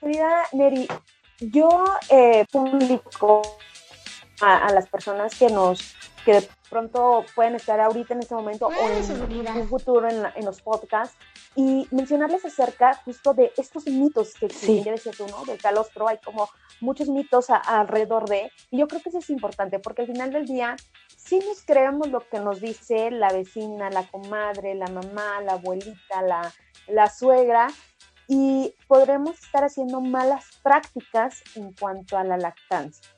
[0.00, 0.86] Querida Neri,
[1.40, 1.84] yo
[2.52, 3.42] publico
[4.40, 8.72] a, a, las personas que nos que pronto pueden estar ahorita en este momento o
[8.72, 11.16] en un futuro en, los podcasts
[11.54, 14.82] y mencionarles acerca justo de estos mitos que sí.
[14.82, 15.44] ya decías tú, ¿no?
[15.44, 16.48] Del calostro, hay como
[16.80, 20.46] muchos mitos alrededor de, y yo creo que eso es importante porque al final del
[20.46, 20.74] día
[21.16, 26.22] sí nos creemos lo que nos dice la vecina, la comadre, la mamá, la abuelita,
[26.22, 26.52] la,
[26.88, 27.68] la suegra,
[28.26, 33.14] y podremos estar haciendo malas prácticas en cuanto a la lactancia.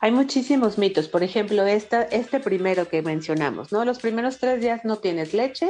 [0.00, 1.08] Hay muchísimos mitos.
[1.08, 3.84] Por ejemplo, esta, este primero que mencionamos, ¿no?
[3.84, 5.66] Los primeros tres días no tienes leche.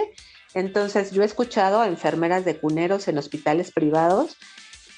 [0.54, 4.36] Entonces, yo he escuchado a enfermeras de cuneros en hospitales privados,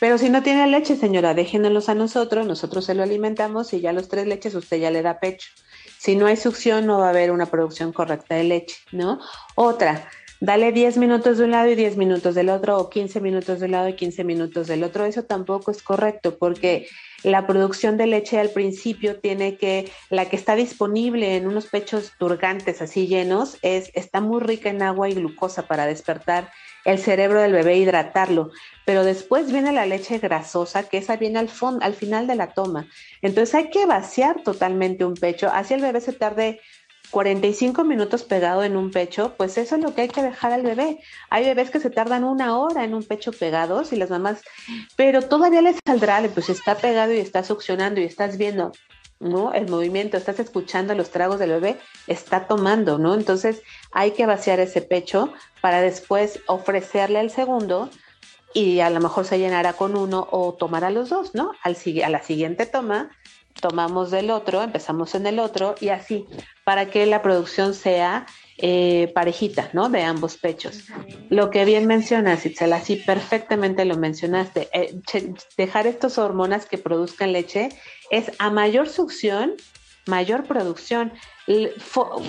[0.01, 3.93] pero si no tiene leche, señora, déjenos a nosotros, nosotros se lo alimentamos y ya
[3.93, 5.51] los tres leches usted ya le da pecho.
[5.99, 9.21] Si no hay succión, no va a haber una producción correcta de leche, ¿no?
[9.55, 10.09] Otra,
[10.41, 13.67] dale 10 minutos de un lado y 10 minutos del otro, o 15 minutos de
[13.67, 15.05] un lado y 15 minutos del otro.
[15.05, 16.89] Eso tampoco es correcto porque
[17.23, 22.13] la producción de leche al principio tiene que, la que está disponible en unos pechos
[22.19, 26.51] turgantes así llenos, es, está muy rica en agua y glucosa para despertar
[26.85, 28.51] el cerebro del bebé, hidratarlo.
[28.87, 32.89] Pero después viene la leche grasosa, que esa viene al, al final de la toma.
[33.23, 36.61] Entonces hay que vaciar totalmente un pecho, así el bebé se tarde
[37.11, 40.63] 45 minutos pegado en un pecho, pues eso es lo que hay que dejar al
[40.63, 41.01] bebé.
[41.29, 44.43] Hay bebés que se tardan una hora en un pecho pegados y las mamás,
[44.97, 48.73] pero todavía les saldrá, pues está pegado y está succionando y estás viendo,
[49.19, 49.53] ¿no?
[49.53, 53.15] El movimiento, estás escuchando los tragos del bebé, está tomando, ¿no?
[53.15, 57.91] Entonces hay que vaciar ese pecho para después ofrecerle el segundo
[58.53, 61.53] y a lo mejor se llenará con uno o tomará los dos, ¿no?
[61.63, 63.11] Al, a la siguiente toma
[63.61, 66.27] tomamos del otro, empezamos en el otro y así,
[66.65, 68.27] para que la producción sea
[68.59, 69.89] eh, parejita, ¿no?
[69.89, 70.85] De ambos pechos.
[71.29, 74.95] Lo que bien mencionas, Itzel, así perfectamente lo mencionaste, eh,
[75.57, 77.71] dejar estas hormonas que produzcan leche
[78.11, 79.55] es a mayor succión,
[80.07, 81.13] mayor producción.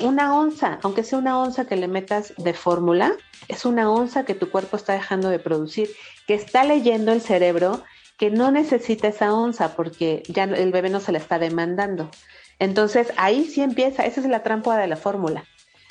[0.03, 3.13] Una onza, aunque sea una onza que le metas de fórmula,
[3.47, 5.89] es una onza que tu cuerpo está dejando de producir,
[6.27, 7.83] que está leyendo el cerebro
[8.21, 12.11] que no necesita esa onza porque ya el bebé no se la está demandando.
[12.59, 15.43] Entonces ahí sí empieza, esa es la trampa de la fórmula.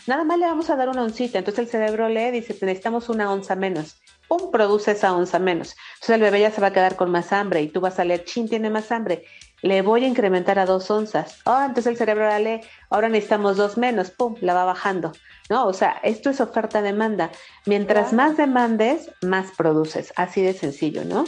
[0.06, 3.32] Nada más le vamos a dar una oncita, entonces el cerebro lee, dice, necesitamos una
[3.32, 4.00] onza menos.
[4.28, 4.52] ¡Pum!
[4.52, 5.74] Produce esa onza menos.
[5.94, 8.04] Entonces el bebé ya se va a quedar con más hambre y tú vas a
[8.04, 9.24] leer, chin, tiene más hambre.
[9.60, 11.40] Le voy a incrementar a dos onzas.
[11.46, 14.36] Oh, entonces el cerebro ahora lee, ahora necesitamos dos menos, ¡pum!
[14.40, 15.10] La va bajando.
[15.48, 15.66] ¿No?
[15.66, 17.32] O sea, esto es oferta-demanda.
[17.66, 20.12] Mientras más demandes, más produces.
[20.14, 21.24] Así de sencillo, ¿no?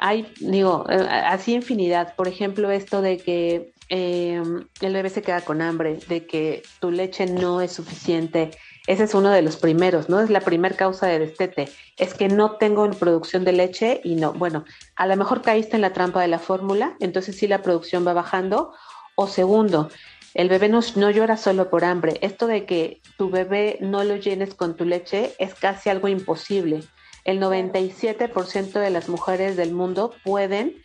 [0.00, 2.14] Hay, digo, eh, así infinidad.
[2.16, 4.42] Por ejemplo, esto de que eh,
[4.80, 8.50] el bebé se queda con hambre, de que tu leche no es suficiente.
[8.86, 10.20] Ese es uno de los primeros, ¿no?
[10.20, 11.68] Es la primera causa de destete.
[11.98, 14.32] Es que no tengo producción de leche y no.
[14.32, 14.64] Bueno,
[14.96, 18.14] a lo mejor caíste en la trampa de la fórmula, entonces sí la producción va
[18.14, 18.72] bajando.
[19.16, 19.90] O segundo,
[20.32, 22.18] el bebé no, no, llora solo por hambre.
[22.22, 26.84] Esto de que tu bebé no lo llenes con tu leche es casi algo imposible
[27.24, 30.82] el 97% de las mujeres del mundo pueden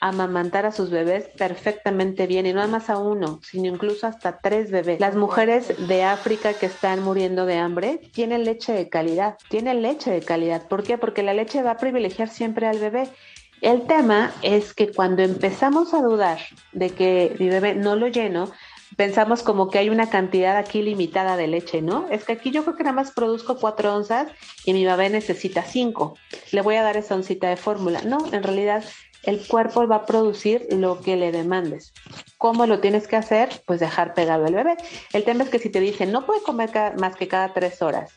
[0.00, 4.70] amamantar a sus bebés perfectamente bien y no más a uno, sino incluso hasta tres
[4.70, 4.98] bebés.
[4.98, 10.10] Las mujeres de África que están muriendo de hambre tienen leche de calidad, tienen leche
[10.10, 10.66] de calidad.
[10.68, 10.96] ¿Por qué?
[10.96, 13.08] Porque la leche va a privilegiar siempre al bebé.
[13.60, 16.38] El tema es que cuando empezamos a dudar
[16.72, 18.50] de que mi bebé no lo lleno,
[18.96, 22.06] pensamos como que hay una cantidad aquí limitada de leche, ¿no?
[22.10, 24.30] Es que aquí yo creo que nada más produzco cuatro onzas
[24.64, 26.16] y mi bebé necesita cinco.
[26.52, 28.02] Le voy a dar esa oncita de fórmula.
[28.02, 28.84] No, en realidad
[29.22, 31.92] el cuerpo va a producir lo que le demandes.
[32.38, 33.62] ¿Cómo lo tienes que hacer?
[33.66, 34.76] Pues dejar pegado al bebé.
[35.12, 38.12] El tema es que si te dicen no puede comer más que cada tres horas,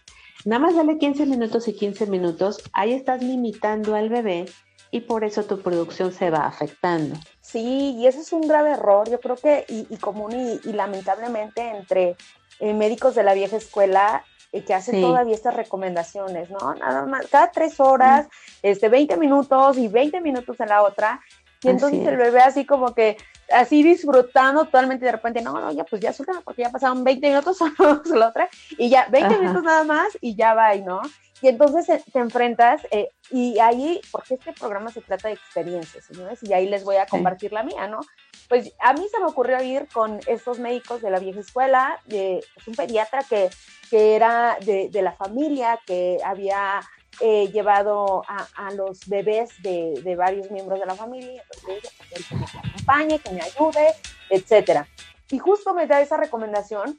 [0.46, 4.46] nada más dale 15 minutos y 15 minutos, ahí estás limitando al bebé
[4.92, 7.16] y por eso tu producción se va afectando.
[7.54, 10.32] Sí, y ese es un grave error, yo creo que, y, común
[10.64, 12.16] y, lamentablemente entre
[12.60, 14.26] eh, médicos de la vieja escuela,
[14.66, 16.74] que hace todavía estas recomendaciones, ¿no?
[16.74, 18.28] Nada más, cada tres horas,
[18.64, 21.22] este, 20 minutos y 20 minutos en la otra.
[21.62, 23.18] Y entonces el bebé así como que,
[23.52, 27.30] así disfrutando totalmente de repente, no, no, ya pues ya suelta porque ya pasaron 20
[27.30, 27.60] minutos,
[28.16, 28.50] la otra,
[28.80, 31.02] y ya 20 minutos nada más y ya va, ¿no?
[31.44, 36.40] Y entonces te enfrentas, eh, y ahí, porque este programa se trata de experiencias, señores,
[36.42, 38.00] y ahí les voy a compartir la mía, ¿no?
[38.48, 42.42] Pues a mí se me ocurrió ir con estos médicos de la vieja escuela, de
[42.54, 43.50] pues, un pediatra que,
[43.90, 46.80] que era de, de, la familia, que había
[47.20, 51.92] eh, llevado a, a, los bebés de, de, varios miembros de la familia, entonces
[52.30, 53.94] que me acompañe, que me ayude,
[54.30, 54.88] etcétera.
[55.30, 56.98] Y justo me da esa recomendación.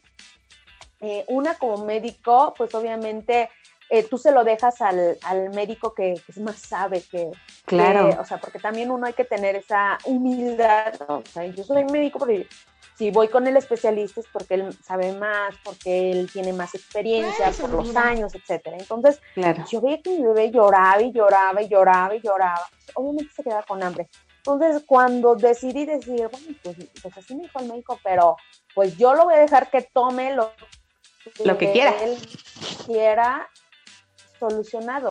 [1.00, 3.50] Eh, una como médico, pues obviamente
[3.90, 7.30] eh, tú se lo dejas al, al médico que, que, más sabe que,
[7.64, 8.10] claro.
[8.20, 12.18] o sea, porque también uno hay que tener esa humildad, o sea, yo soy médico
[12.18, 12.48] porque
[12.96, 17.50] si voy con el especialista es porque él sabe más, porque él tiene más experiencia
[17.60, 18.76] por los años, etcétera.
[18.78, 19.20] Entonces,
[19.68, 22.62] yo veía que mi bebé lloraba y lloraba y lloraba y lloraba.
[22.94, 24.08] Obviamente se quedaba con hambre.
[24.36, 28.36] Entonces, cuando decidí decir, bueno, pues, pues, así me dijo el médico, pero
[28.74, 30.52] pues yo lo voy a dejar que tome lo,
[31.44, 31.94] lo que, quiera.
[32.02, 32.16] él
[32.86, 33.48] quiera
[34.38, 35.10] solucionado.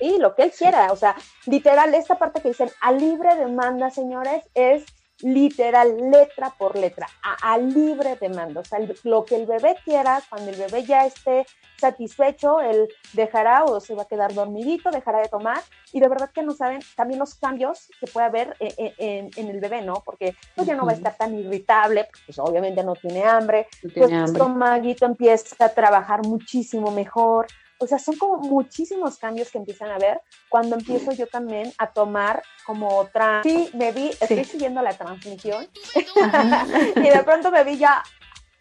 [0.00, 1.16] Y lo que él quiera, o sea,
[1.46, 4.84] literal, esta parte que dicen a libre demanda, señores, es
[5.20, 7.08] literal, letra por letra,
[7.42, 8.60] a, libre demanda.
[8.60, 11.44] O sea, lo que el bebé quiera, cuando el bebé ya esté
[11.76, 15.60] satisfecho, él dejará o se va a quedar dormidito, dejará de tomar.
[15.92, 19.48] Y de verdad que no saben también los cambios que puede haber e, e, en,
[19.48, 20.02] el bebé, ¿no?
[20.04, 23.90] Porque pues ya no va a estar tan irritable, pues obviamente no tiene hambre, no
[23.90, 24.32] tiene pues hambre.
[24.32, 27.46] estomaguito empieza a trabajar muchísimo mejor.
[27.78, 31.92] O sea, son como muchísimos cambios que empiezan a ver cuando empiezo yo también a
[31.92, 33.40] tomar como otra...
[33.42, 35.68] Sí, me vi, estoy siguiendo la transmisión
[36.96, 38.02] y de pronto me vi ya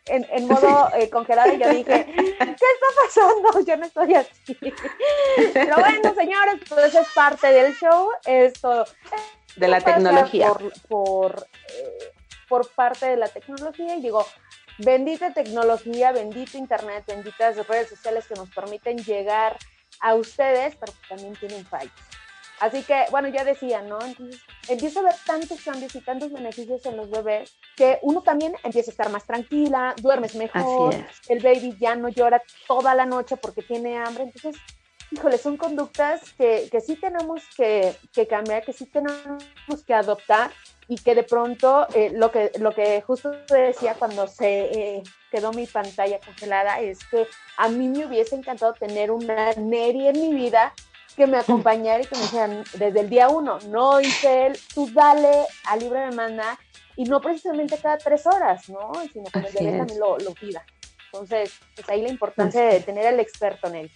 [0.05, 3.65] en, en modo eh, congelado y yo dije, ¿qué está pasando?
[3.65, 4.57] Yo no estoy así.
[5.53, 8.85] Pero bueno, señores, pues es parte del show, esto...
[9.55, 10.53] De la tecnología.
[10.53, 12.13] Por, por, eh,
[12.47, 14.25] por parte de la tecnología y digo,
[14.79, 19.57] Bendita tecnología, bendito Internet, benditas redes sociales que nos permiten llegar
[20.01, 21.91] a ustedes, pero también tienen fallos.
[22.59, 23.99] Así que, bueno, ya decía, ¿no?
[24.01, 28.55] Entonces, empiezo a ver tantos cambios y tantos beneficios en los bebés que uno también
[28.63, 30.95] empieza a estar más tranquila, duermes mejor,
[31.29, 34.23] el baby ya no llora toda la noche porque tiene hambre.
[34.23, 34.59] Entonces,
[35.11, 39.43] híjole, son conductas que, que sí tenemos que, que cambiar, que sí tenemos
[39.85, 40.51] que adoptar
[40.87, 45.51] y que de pronto eh, lo que lo que justo decía cuando se eh, quedó
[45.51, 47.27] mi pantalla congelada es que
[47.57, 50.73] a mí me hubiese encantado tener una Neri en mi vida
[51.17, 55.45] que me acompañara y que me dijeran desde el día uno, no Isel, tú dale
[55.65, 56.57] a libre demanda
[56.95, 58.91] y no precisamente cada tres horas, ¿no?
[59.11, 60.63] Sino que el bebé también lo, lo, pida.
[61.11, 63.91] Entonces, pues ahí la importancia de tener al experto en él.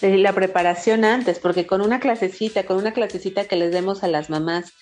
[0.00, 4.30] La preparación antes, porque con una clasecita, con una clasecita que les demos a las
[4.30, 4.72] mamás,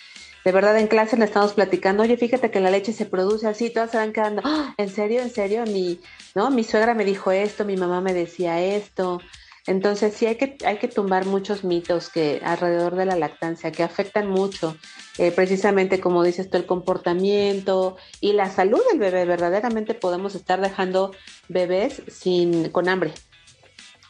[0.44, 3.70] de verdad en clase le estamos platicando, oye, fíjate que la leche se produce así,
[3.70, 4.74] todas se van quedando, ¡Ah!
[4.76, 5.20] ¿en serio?
[5.20, 5.64] ¿En serio?
[5.64, 6.00] Mi,
[6.34, 6.50] ¿no?
[6.50, 9.20] Mi suegra me dijo esto, mi mamá me decía esto.
[9.66, 13.82] Entonces sí hay que, hay que tumbar muchos mitos que alrededor de la lactancia que
[13.82, 14.74] afectan mucho,
[15.18, 19.26] eh, precisamente como dices tú, el comportamiento y la salud del bebé.
[19.26, 21.12] Verdaderamente podemos estar dejando
[21.48, 23.12] bebés sin, con hambre,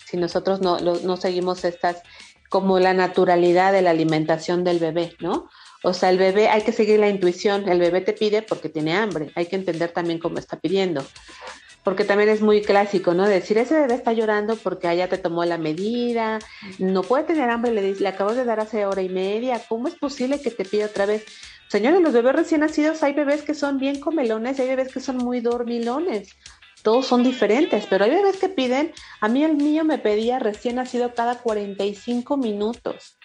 [0.05, 2.03] si nosotros no, no seguimos estas
[2.49, 5.51] como la naturalidad de la alimentación del bebé, ¿no?
[5.83, 8.95] O sea, el bebé, hay que seguir la intuición, el bebé te pide porque tiene
[8.95, 11.05] hambre, hay que entender también cómo está pidiendo.
[11.85, 13.27] Porque también es muy clásico, ¿no?
[13.27, 16.41] Decir, ese bebé está llorando porque allá te tomó la medida,
[16.79, 19.95] no puede tener hambre, le, le acabo de dar hace hora y media, ¿cómo es
[19.95, 21.25] posible que te pida otra vez?
[21.69, 25.19] Señores, los bebés recién nacidos hay bebés que son bien comelones, hay bebés que son
[25.19, 26.35] muy dormilones.
[26.83, 30.77] Todos son diferentes, pero hay bebés que piden, a mí el mío me pedía recién
[30.77, 33.18] nacido cada 45 minutos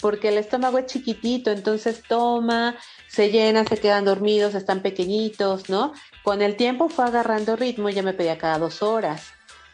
[0.00, 2.76] porque el estómago es chiquitito, entonces toma,
[3.08, 5.92] se llena, se quedan dormidos, están pequeñitos, ¿no?
[6.22, 9.32] Con el tiempo fue agarrando ritmo y ya me pedía cada dos horas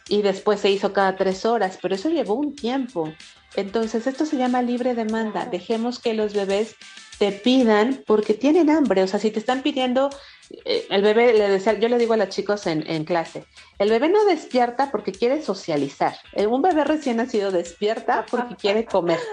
[0.08, 3.12] y después se hizo cada tres horas, pero eso llevó un tiempo.
[3.56, 5.46] Entonces esto se llama libre demanda.
[5.46, 6.76] Dejemos que los bebés
[7.18, 9.02] te pidan porque tienen hambre.
[9.02, 10.10] O sea, si te están pidiendo,
[10.64, 13.44] eh, el bebé, le decía, yo le digo a los chicos en, en, clase,
[13.78, 16.16] el bebé no despierta porque quiere socializar.
[16.32, 19.20] Eh, un bebé recién nacido despierta porque quiere comer.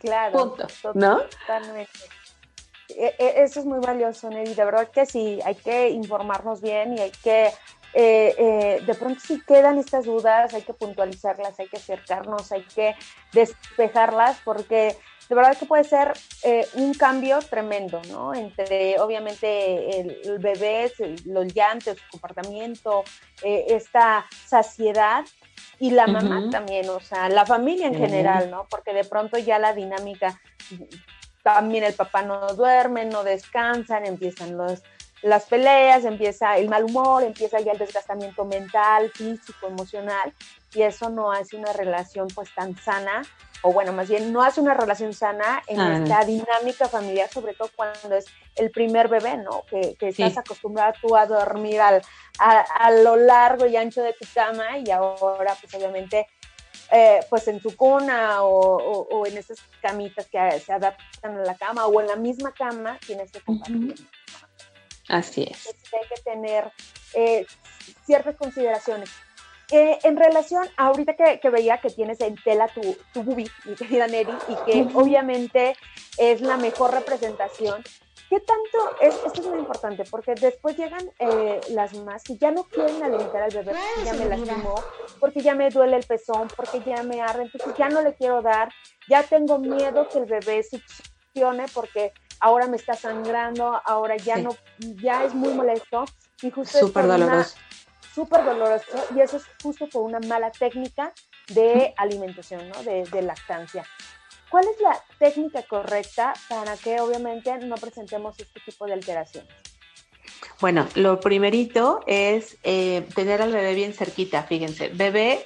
[0.00, 0.56] Claro.
[0.56, 0.66] Punto.
[0.94, 1.20] ¿No?
[2.88, 4.54] E, e, eso es muy valioso, Nelly.
[4.54, 7.52] De verdad que sí, hay que informarnos bien y hay que
[7.96, 12.64] eh, eh, de pronto si quedan estas dudas, hay que puntualizarlas, hay que acercarnos, hay
[12.64, 12.96] que
[13.32, 14.96] despejarlas, porque
[15.28, 16.12] de verdad que puede ser
[16.42, 18.34] eh, un cambio tremendo, ¿no?
[18.34, 20.92] Entre obviamente el, bebé,
[21.24, 23.04] los llantos, su comportamiento,
[23.42, 25.24] eh, esta saciedad
[25.78, 28.66] y la mamá también, o sea, la familia en general, ¿no?
[28.68, 30.40] Porque de pronto ya la dinámica,
[31.42, 34.82] también el papá no duerme, no descansan, empiezan los,
[35.22, 40.32] las peleas, empieza el mal humor, empieza ya el desgastamiento mental, físico, emocional,
[40.74, 43.22] y eso no hace una relación pues tan sana
[43.66, 45.96] o bueno, más bien no hace una relación sana en ah.
[45.96, 49.62] esta dinámica familiar, sobre todo cuando es el primer bebé, ¿no?
[49.70, 52.02] Que, estás acostumbrada tú a dormir al,
[52.38, 56.26] a, lo largo y ancho de tu cama y ahora pues obviamente
[56.92, 61.86] eh, pues en tu cuna o, en esas camitas que se adaptan a la cama
[61.86, 63.94] o en la misma cama tienes que compartir.
[65.08, 65.66] Así es.
[65.66, 66.70] hay que tener
[67.14, 67.46] eh,
[68.04, 69.08] ciertas consideraciones.
[69.76, 74.06] Eh, en relación, ahorita que, veía que tienes en tela tu, tu bubi, mi querida
[74.06, 75.74] Neri, y que obviamente
[76.16, 77.82] es la mejor representación,
[78.30, 78.96] ¿qué tanto?
[79.00, 83.02] Es, esto es muy importante porque después llegan eh, las mamás que ya no quieren
[83.02, 84.74] alimentar al bebé porque ya me lastimó,
[85.18, 88.42] porque ya me duele el pezón, porque ya me arde, entonces ya no le quiero
[88.42, 88.68] dar,
[89.08, 94.50] ya tengo miedo que el bebé succione porque ahora me está sangrando, ahora ya no,
[95.02, 96.04] ya es muy molesto.
[96.42, 97.56] Y justo Súper doloroso
[98.14, 98.84] súper doloroso
[99.14, 101.12] y eso es justo por una mala técnica
[101.48, 102.82] de alimentación, ¿no?
[102.82, 103.84] De, lactancia.
[104.50, 109.52] ¿Cuál es la técnica correcta para que obviamente no presentemos este tipo de alteraciones?
[110.60, 115.44] Bueno, lo primerito es eh, tener al bebé bien cerquita, fíjense, bebé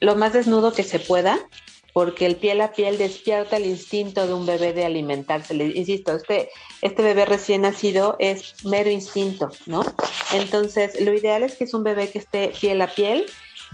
[0.00, 1.38] lo más desnudo que se pueda,
[1.92, 5.54] porque el piel a piel despierta el instinto de un bebé de alimentarse.
[5.54, 6.50] Le insisto, este,
[6.82, 9.82] este bebé recién nacido es mero instinto, ¿no?
[10.32, 13.26] Entonces, lo ideal es que es un bebé que esté piel a piel,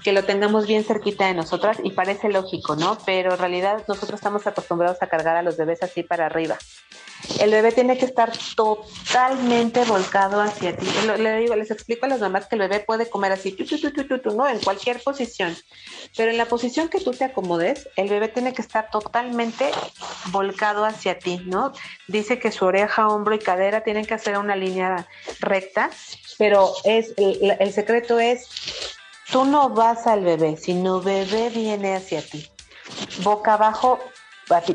[0.02, 2.98] que lo tengamos bien cerquita de nosotras y parece lógico, ¿no?
[3.04, 6.56] Pero en realidad nosotros estamos acostumbrados a cargar a los bebés así para arriba.
[7.40, 10.86] El bebé tiene que estar totalmente volcado hacia ti.
[11.18, 13.64] Le les explico a las mamás que el bebé puede comer así, tu,
[14.34, 14.48] ¿no?
[14.48, 15.56] En cualquier posición.
[16.16, 19.70] Pero en la posición que tú te acomodes, el bebé tiene que estar totalmente
[20.26, 21.72] volcado hacia ti, ¿no?
[22.06, 25.08] Dice que su oreja, hombro y cadera tienen que hacer una línea
[25.40, 25.90] recta,
[26.38, 28.48] pero es el secreto es,
[29.30, 32.48] tú no vas al bebé, sino bebé viene hacia ti.
[33.22, 33.98] Boca abajo,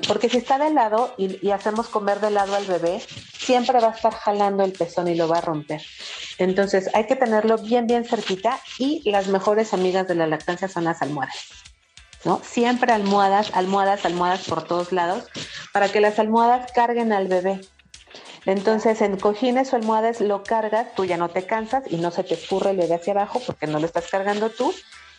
[0.08, 3.02] porque si está de lado y, hacemos comer de lado al bebé,
[3.38, 5.82] siempre va a estar jalando el pezón y lo va a romper.
[6.38, 10.84] Entonces hay que tenerlo bien, bien cerquita y las mejores amigas de la lactancia son
[10.84, 11.36] las almohadas.
[12.26, 12.42] ¿no?
[12.44, 15.26] Siempre almohadas, almohadas, almohadas por todos lados
[15.74, 17.62] para que las almohadas carguen al bebé.
[18.46, 22.24] Entonces en cojines o almohadas lo cargas, tú ya no te cansas y no se
[22.24, 24.74] te escurre el bebé hacia abajo porque no lo estás cargando tú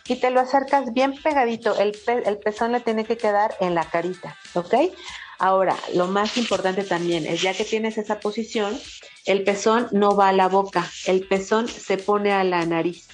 [0.07, 1.77] y te lo acercas bien pegadito.
[1.77, 4.75] El, el pezón le tiene que quedar en la carita, ¿ok?
[5.39, 8.79] Ahora, lo más importante también es ya que tienes esa posición,
[9.25, 13.07] el pezón no va a la boca, el pezón se pone a la nariz.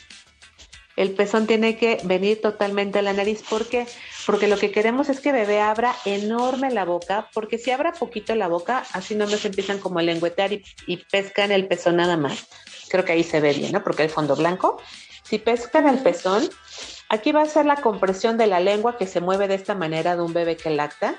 [0.96, 3.42] El pezón tiene que venir totalmente a la nariz.
[3.50, 3.88] ¿Por qué?
[4.30, 8.36] Porque lo que queremos es que bebé abra enorme la boca, porque si abra poquito
[8.36, 12.46] la boca, así no nos empiezan como a lengüetear y, pescan el pezón nada más.
[12.90, 13.84] Creo que ahí se ve bien, ¿no?
[13.84, 14.80] Porque el fondo blanco
[15.24, 16.48] si pescan el pezón,
[17.08, 20.16] aquí va a ser la compresión de la lengua que se mueve de esta manera
[20.16, 21.16] de un bebé que lacta.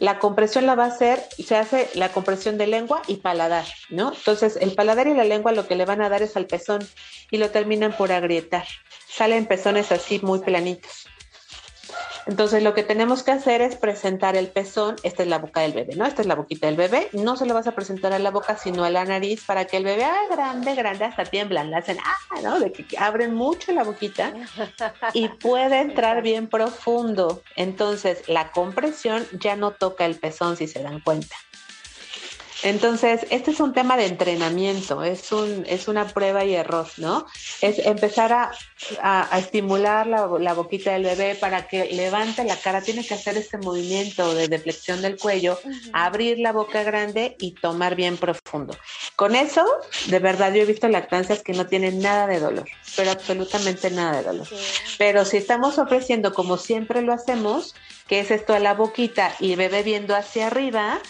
[0.00, 4.12] La compresión la va a hacer, se hace la compresión de lengua y paladar, ¿no?
[4.12, 6.84] Entonces, el paladar y la lengua lo que le van a dar es al pezón
[7.30, 8.66] y lo terminan por agrietar.
[9.08, 11.03] Salen pezones así muy planitos.
[12.26, 15.72] Entonces lo que tenemos que hacer es presentar el pezón, esta es la boca del
[15.72, 16.06] bebé, ¿no?
[16.06, 18.56] Esta es la boquita del bebé, no se lo vas a presentar a la boca,
[18.56, 21.98] sino a la nariz para que el bebé, ah, grande, grande, hasta tiemblan, le hacen,
[22.02, 22.60] ah, ¿no?
[22.60, 24.32] De que abren mucho la boquita
[25.12, 27.42] y puede entrar bien profundo.
[27.56, 31.36] Entonces la compresión ya no toca el pezón, si se dan cuenta.
[32.64, 37.26] Entonces, este es un tema de entrenamiento, es, un, es una prueba y error, ¿no?
[37.60, 38.50] Es empezar a,
[39.38, 44.34] estimular la, boquita del bebé para que levante la cara, tiene que hacer este movimiento
[44.34, 45.60] de deflexión del cuello,
[45.92, 48.74] abrir la boca grande y tomar bien profundo.
[49.14, 49.62] Con eso,
[50.06, 52.64] de verdad, yo he visto lactancias que no tienen nada de dolor,
[52.96, 54.48] pero absolutamente nada de dolor.
[54.96, 57.74] Pero si estamos ofreciendo como siempre lo hacemos,
[58.08, 61.00] que es esto a la boquita y bebé viendo hacia arriba,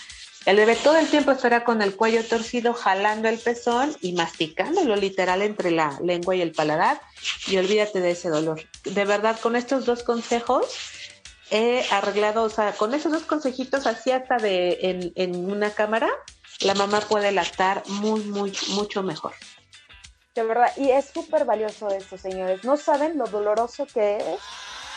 [0.46, 4.94] el bebé todo el tiempo estará con el cuello torcido, jalando el pezón y masticándolo
[4.96, 7.00] literal entre la lengua y el paladar.
[7.46, 8.62] Y olvídate de ese dolor.
[8.84, 10.66] De verdad, con estos dos consejos
[11.50, 16.10] he arreglado, o sea, con esos dos consejitos así hasta de en, en una cámara,
[16.60, 19.32] la mamá puede lactar muy, muy, mucho mejor.
[20.34, 22.64] De verdad, y es súper valioso esto, señores.
[22.64, 24.40] No saben lo doloroso que es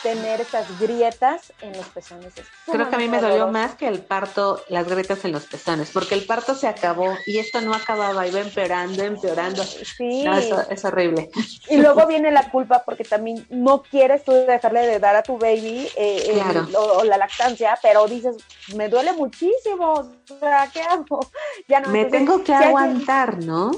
[0.03, 2.33] tener esas grietas en los pezones.
[2.65, 5.89] Creo que a mí me dolió más que el parto, las grietas en los pezones,
[5.91, 9.63] porque el parto se acabó y esto no acababa, iba empeorando, empeorando.
[9.63, 10.25] Sí.
[10.69, 11.29] es horrible.
[11.69, 15.37] Y luego viene la culpa porque también no quieres tú dejarle de dar a tu
[15.37, 16.41] baby eh,
[16.75, 18.35] o, la lactancia, pero dices,
[18.75, 21.19] me duele muchísimo, o sea, ¿qué hago?
[21.67, 23.71] Ya no, me tengo que aguantar, ¿no?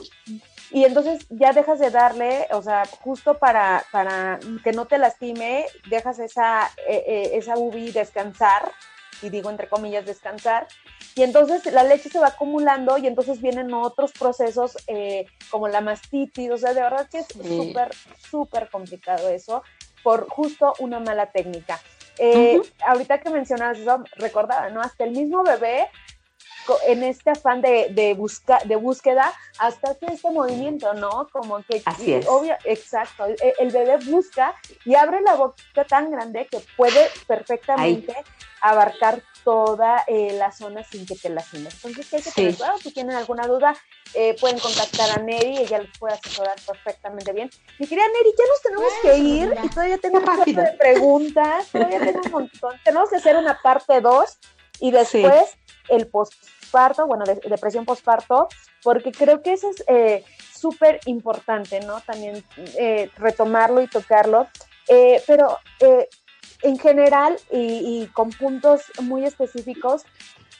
[0.71, 5.65] Y entonces ya dejas de darle, o sea, justo para, para que no te lastime,
[5.89, 8.71] dejas esa, eh, eh, esa UBI descansar,
[9.21, 10.67] y digo entre comillas descansar,
[11.15, 15.81] y entonces la leche se va acumulando y entonces vienen otros procesos eh, como la
[15.81, 17.89] mastitis, o sea, de verdad que es súper,
[18.29, 19.63] súper complicado eso
[20.03, 21.79] por justo una mala técnica.
[22.85, 24.81] Ahorita que mencionabas eso, recordaba, ¿no?
[24.81, 25.87] Hasta el mismo bebé
[26.87, 31.27] en este afán de, de, busca, de búsqueda, hasta hace este movimiento, ¿no?
[31.31, 32.27] Como que, Así es.
[32.27, 34.55] obvio, exacto, el, bebé busca
[34.85, 38.13] y abre la boca tan grande que puede perfectamente
[38.61, 41.73] abarcar toda eh, la zona sin que te lastimes.
[41.75, 43.75] Entonces, ¿qué hay que tener Si tienen alguna duda,
[44.13, 47.49] eh, pueden contactar a Neri, ella les puede asesorar perfectamente bien.
[47.79, 51.67] Mi querida Neri, ya nos tenemos que ir y todavía tengo un montón de preguntas,
[51.71, 52.75] todavía tengo un montón.
[52.83, 54.37] Tenemos que hacer una parte 2
[54.81, 55.57] y después
[55.89, 56.07] el
[56.69, 58.47] postparto, bueno, de, depresión postparto,
[58.83, 61.99] porque creo que eso es eh, súper importante, ¿no?
[62.01, 62.43] También
[62.77, 64.47] eh, retomarlo y tocarlo.
[64.87, 65.57] Eh, pero
[66.61, 70.03] en general y, con puntos muy específicos,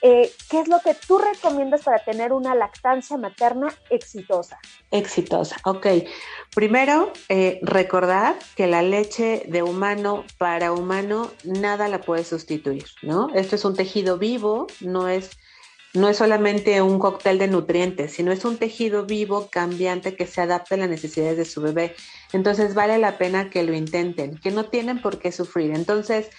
[0.00, 4.58] ¿qué es lo que tú recomiendas para tener una lactancia materna exitosa?
[4.90, 5.86] Exitosa, ok.
[6.54, 7.12] Primero,
[7.60, 13.28] recordar que la leche de humano para humano nada la puede sustituir, ¿no?
[13.34, 15.36] Esto es un tejido vivo, no es
[15.94, 20.40] no es solamente un cóctel de nutrientes, sino es un tejido vivo, cambiante, que se
[20.40, 21.94] adapta a las necesidades de su bebé.
[22.32, 25.72] Entonces vale la pena que lo intenten, que no tienen por qué sufrir.
[25.74, 26.30] Entonces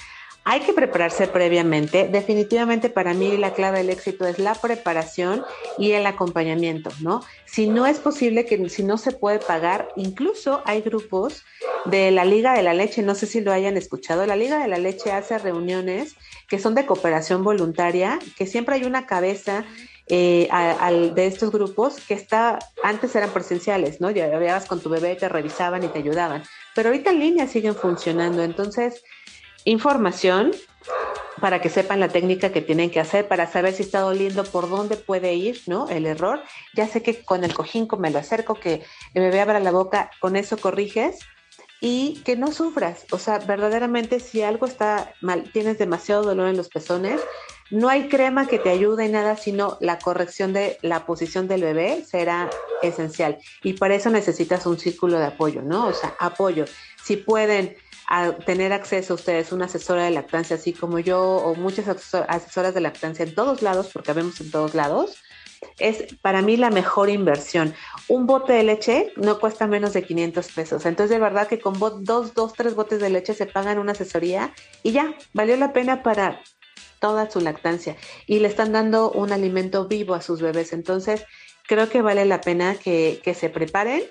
[0.43, 2.07] hay que prepararse previamente.
[2.07, 5.43] Definitivamente para mí la clave del éxito es la preparación
[5.77, 7.21] y el acompañamiento, ¿no?
[7.45, 11.43] Si no es posible que si no se puede pagar, incluso hay grupos
[11.85, 14.67] de la Liga de la Leche, no sé si lo hayan escuchado, la Liga de
[14.67, 16.15] la Leche hace reuniones
[16.51, 19.63] que son de cooperación voluntaria, que siempre hay una cabeza
[20.07, 20.49] eh,
[21.15, 24.11] de estos grupos que está, antes eran presenciales, ¿no?
[24.11, 26.43] Ya Llevabas con tu bebé, te revisaban y te ayudaban,
[26.75, 29.01] pero ahorita en línea siguen funcionando, entonces
[29.63, 30.51] información
[31.39, 34.69] para que sepan la técnica que tienen que hacer para saber si está doliendo, por
[34.69, 35.87] dónde puede ir, ¿no?
[35.87, 36.41] El error.
[36.75, 38.83] Ya sé que con el cojín, me lo acerco, que
[39.13, 41.19] el bebé abra la boca, con eso corriges
[41.81, 43.05] y que no sufras.
[43.11, 47.19] O sea, verdaderamente si algo está mal, tienes demasiado dolor en los pezones,
[47.71, 51.63] no hay crema que te ayude en nada, sino la corrección de la posición del
[51.63, 52.49] bebé será
[52.83, 53.39] esencial.
[53.63, 55.87] Y para eso necesitas un círculo de apoyo, ¿no?
[55.87, 56.65] O sea, apoyo.
[57.03, 57.75] Si pueden
[58.45, 62.81] tener acceso a ustedes una asesora de lactancia, así como yo, o muchas asesoras de
[62.81, 65.15] lactancia en todos lados, porque vemos en todos lados,
[65.79, 67.73] es para mí la mejor inversión.
[68.07, 70.85] Un bote de leche no cuesta menos de 500 pesos.
[70.85, 74.53] Entonces, de verdad que con dos, dos, tres botes de leche se pagan una asesoría
[74.83, 76.41] y ya, valió la pena para
[76.99, 77.95] toda su lactancia.
[78.27, 80.73] Y le están dando un alimento vivo a sus bebés.
[80.73, 81.25] Entonces,
[81.67, 84.03] creo que vale la pena que, que se preparen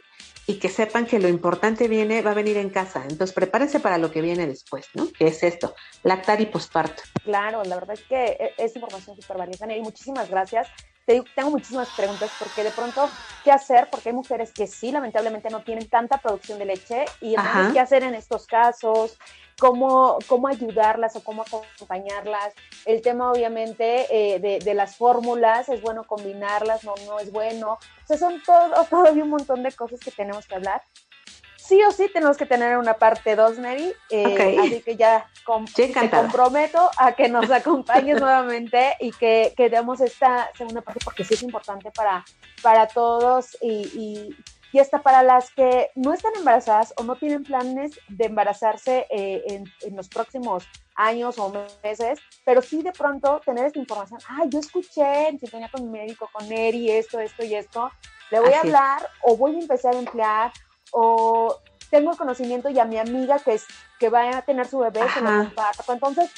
[0.46, 3.02] y que sepan que lo importante viene, va a venir en casa.
[3.02, 5.08] Entonces, prepárense para lo que viene después, ¿no?
[5.12, 7.04] Que es esto, lactar y posparto.
[7.22, 9.72] Claro, la verdad es que e, es información súper valiosa.
[9.72, 10.68] Y muchísimas gracias
[11.06, 13.08] tengo muchísimas preguntas porque de pronto,
[13.42, 13.88] ¿qué hacer?
[13.90, 17.80] Porque hay mujeres que sí, lamentablemente no tienen tanta producción de leche y entonces, ¿qué
[17.80, 19.18] hacer en estos casos?
[19.58, 22.54] Cómo, cómo ayudarlas o cómo acompañarlas.
[22.86, 27.72] El tema, obviamente, eh, de, de, las fórmulas, es bueno combinarlas, no, no es bueno.
[27.72, 30.82] O sea, son todo, todavía un montón de cosas que tenemos que hablar
[31.70, 33.92] sí o sí tenemos que tener una parte 2, Mary.
[34.10, 35.28] Eh, así que ya
[35.76, 41.22] te comprometo a que nos acompañes nuevamente y que, que, demos esta segunda parte porque
[41.22, 42.24] sí es importante para,
[42.60, 44.36] para todos y, y,
[44.72, 49.44] y hasta para las que no están embarazadas o no tienen planes de embarazarse eh,
[49.46, 50.66] en, en, los próximos
[50.96, 51.52] años o
[51.84, 54.18] meses, pero sí de pronto tener esta información.
[54.28, 57.92] Ay, yo escuché en sintonía con mi médico, con Eri, esto, esto y esto.
[58.32, 60.52] Le voy a hablar o voy a empezar a emplear
[60.92, 61.60] o
[61.90, 63.66] tengo el conocimiento y a mi amiga que, es,
[63.98, 65.92] que va a tener su bebé, se lo comparto.
[65.92, 66.30] Entonces,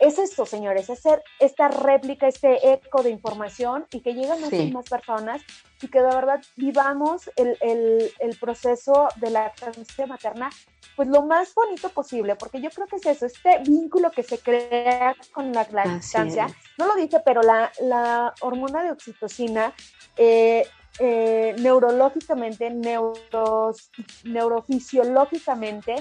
[0.00, 4.88] es esto, señores, hacer esta réplica, este eco de información y que lleguen muchas más
[4.88, 5.42] personas
[5.80, 10.50] y que de verdad vivamos el, el, el, proceso de la lactancia materna
[10.96, 14.38] pues lo más bonito posible, porque yo creo que es eso, este vínculo que se
[14.38, 16.46] crea con la lactancia,
[16.78, 19.72] no lo dije, pero la, la hormona de oxitocina
[20.16, 20.66] eh,
[21.02, 23.90] eh, neurológicamente, neuros,
[24.24, 25.94] neurofisiológicamente,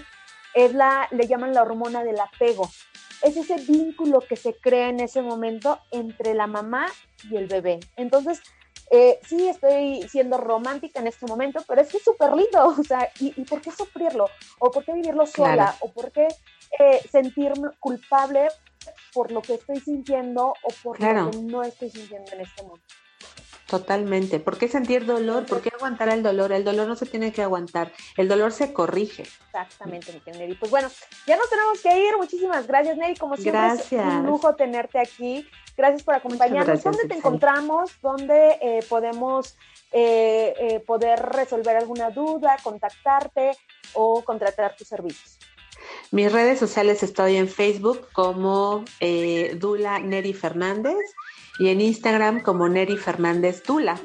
[0.54, 2.70] es la, le llaman la hormona del apego.
[3.22, 6.86] Es ese vínculo que se crea en ese momento entre la mamá
[7.30, 7.80] y el bebé.
[7.96, 8.42] Entonces,
[8.92, 12.84] eh, sí estoy siendo romántica en este momento, pero es que es súper lindo, o
[12.84, 14.26] sea, ¿y, por qué sufrirlo?
[14.60, 15.76] ¿O por qué vivirlo sola?
[15.80, 16.28] ¿O por qué
[16.78, 18.50] eh, sentirme culpable
[19.14, 22.96] por lo que estoy sintiendo o por lo que no estoy sintiendo en este momento?
[23.70, 24.40] Totalmente.
[24.40, 25.46] ¿Por qué sentir dolor?
[25.46, 26.52] ¿Por qué aguantar el dolor?
[26.52, 27.92] El dolor no se tiene que aguantar.
[28.18, 29.24] El dolor se corrige.
[29.24, 30.56] Exactamente, mi Neri.
[30.56, 30.90] Pues bueno,
[31.28, 32.18] ya nos tenemos que ir.
[32.18, 33.16] Muchísimas gracias, Neri.
[33.16, 35.48] Como siempre, es un lujo tenerte aquí.
[35.78, 36.84] Gracias por acompañarnos.
[36.84, 37.92] ¿Dónde te encontramos?
[38.02, 39.56] ¿Dónde eh, podemos
[39.92, 43.52] eh, eh, poder resolver alguna duda, contactarte
[43.94, 45.38] o contratar tus servicios?
[46.10, 48.84] Mis redes sociales estoy en Facebook como
[49.60, 50.98] Dula Neri Fernández
[51.60, 54.00] y en Instagram como Neri Fernández Tula,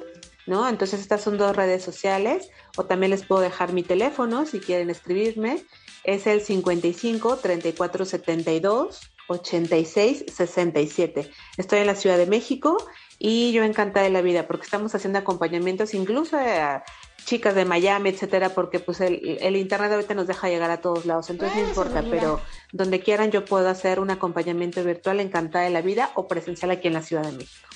[0.47, 0.69] ¿no?
[0.69, 4.91] Entonces estas son dos redes sociales o también les puedo dejar mi teléfono si quieren
[4.91, 5.65] escribirme.
[6.03, 11.31] Es el 55 34 72 86 67.
[11.57, 12.77] Estoy en la Ciudad de México
[13.19, 16.83] y yo encantada de la vida porque estamos haciendo acompañamientos incluso a
[17.25, 21.07] chicas de Miami, etcétera, porque pues el, el internet ahorita nos deja llegar a todos
[21.07, 22.41] lados, entonces no importa, pero
[22.73, 26.89] donde quieran yo puedo hacer un acompañamiento virtual encantada de la vida o presencial aquí
[26.89, 27.69] en la Ciudad de México.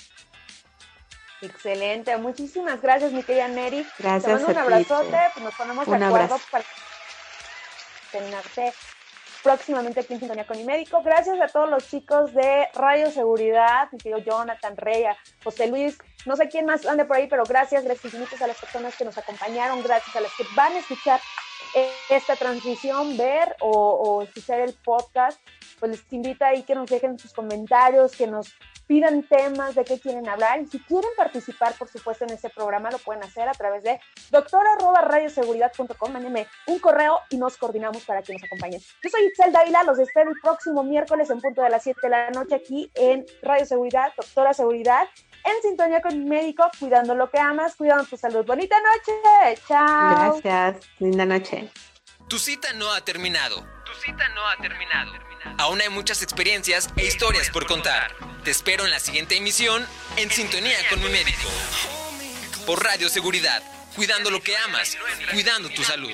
[1.41, 3.87] Excelente, muchísimas gracias mi querida Neri.
[3.99, 4.25] Gracias.
[4.25, 6.65] Te mando un abrazote, pues nos ponemos de acuerdo para
[8.11, 8.73] terminarte
[9.49, 11.01] próximamente aquí en Sintonía con mi médico.
[11.03, 15.97] Gracias a todos los chicos de Radio Seguridad, mi querido Jonathan Reya, José Luis,
[16.27, 19.17] no sé quién más ande por ahí, pero gracias, gracias a las personas que nos
[19.17, 21.19] acompañaron, gracias a las que van a escuchar
[22.11, 25.41] esta transmisión, ver o, escuchar el podcast,
[25.79, 28.55] pues les invito ahí que nos dejen sus comentarios, que nos
[28.87, 32.91] pidan temas de qué quieren hablar y si quieren participar, por supuesto, en este programa,
[32.91, 34.01] lo pueden hacer a través de
[34.31, 38.81] doctora.radioseguridad.com, mándenme un correo y nos coordinamos para que nos acompañen.
[39.03, 42.09] Yo soy Itzel Dávila, los espero el próximo miércoles en punto de las 7 de
[42.09, 45.07] la noche aquí en Radio Seguridad, Doctora Seguridad
[45.45, 48.45] en sintonía con mi médico, cuidando lo que amas, cuidando tu salud.
[48.45, 49.61] Bonita noche.
[49.67, 50.41] Chao.
[50.43, 50.87] Gracias.
[50.99, 51.71] Linda noche.
[52.29, 53.78] Tu cita no ha terminado.
[53.89, 55.15] Tu cita no ha terminado.
[55.57, 58.15] Aún hay muchas experiencias e historias por contar.
[58.45, 59.87] Te espero en la siguiente emisión
[60.19, 61.49] en sintonía con mi médico.
[62.67, 63.63] Por Radio Seguridad,
[63.97, 64.99] cuidando lo que amas,
[65.33, 66.13] cuidando tu salud.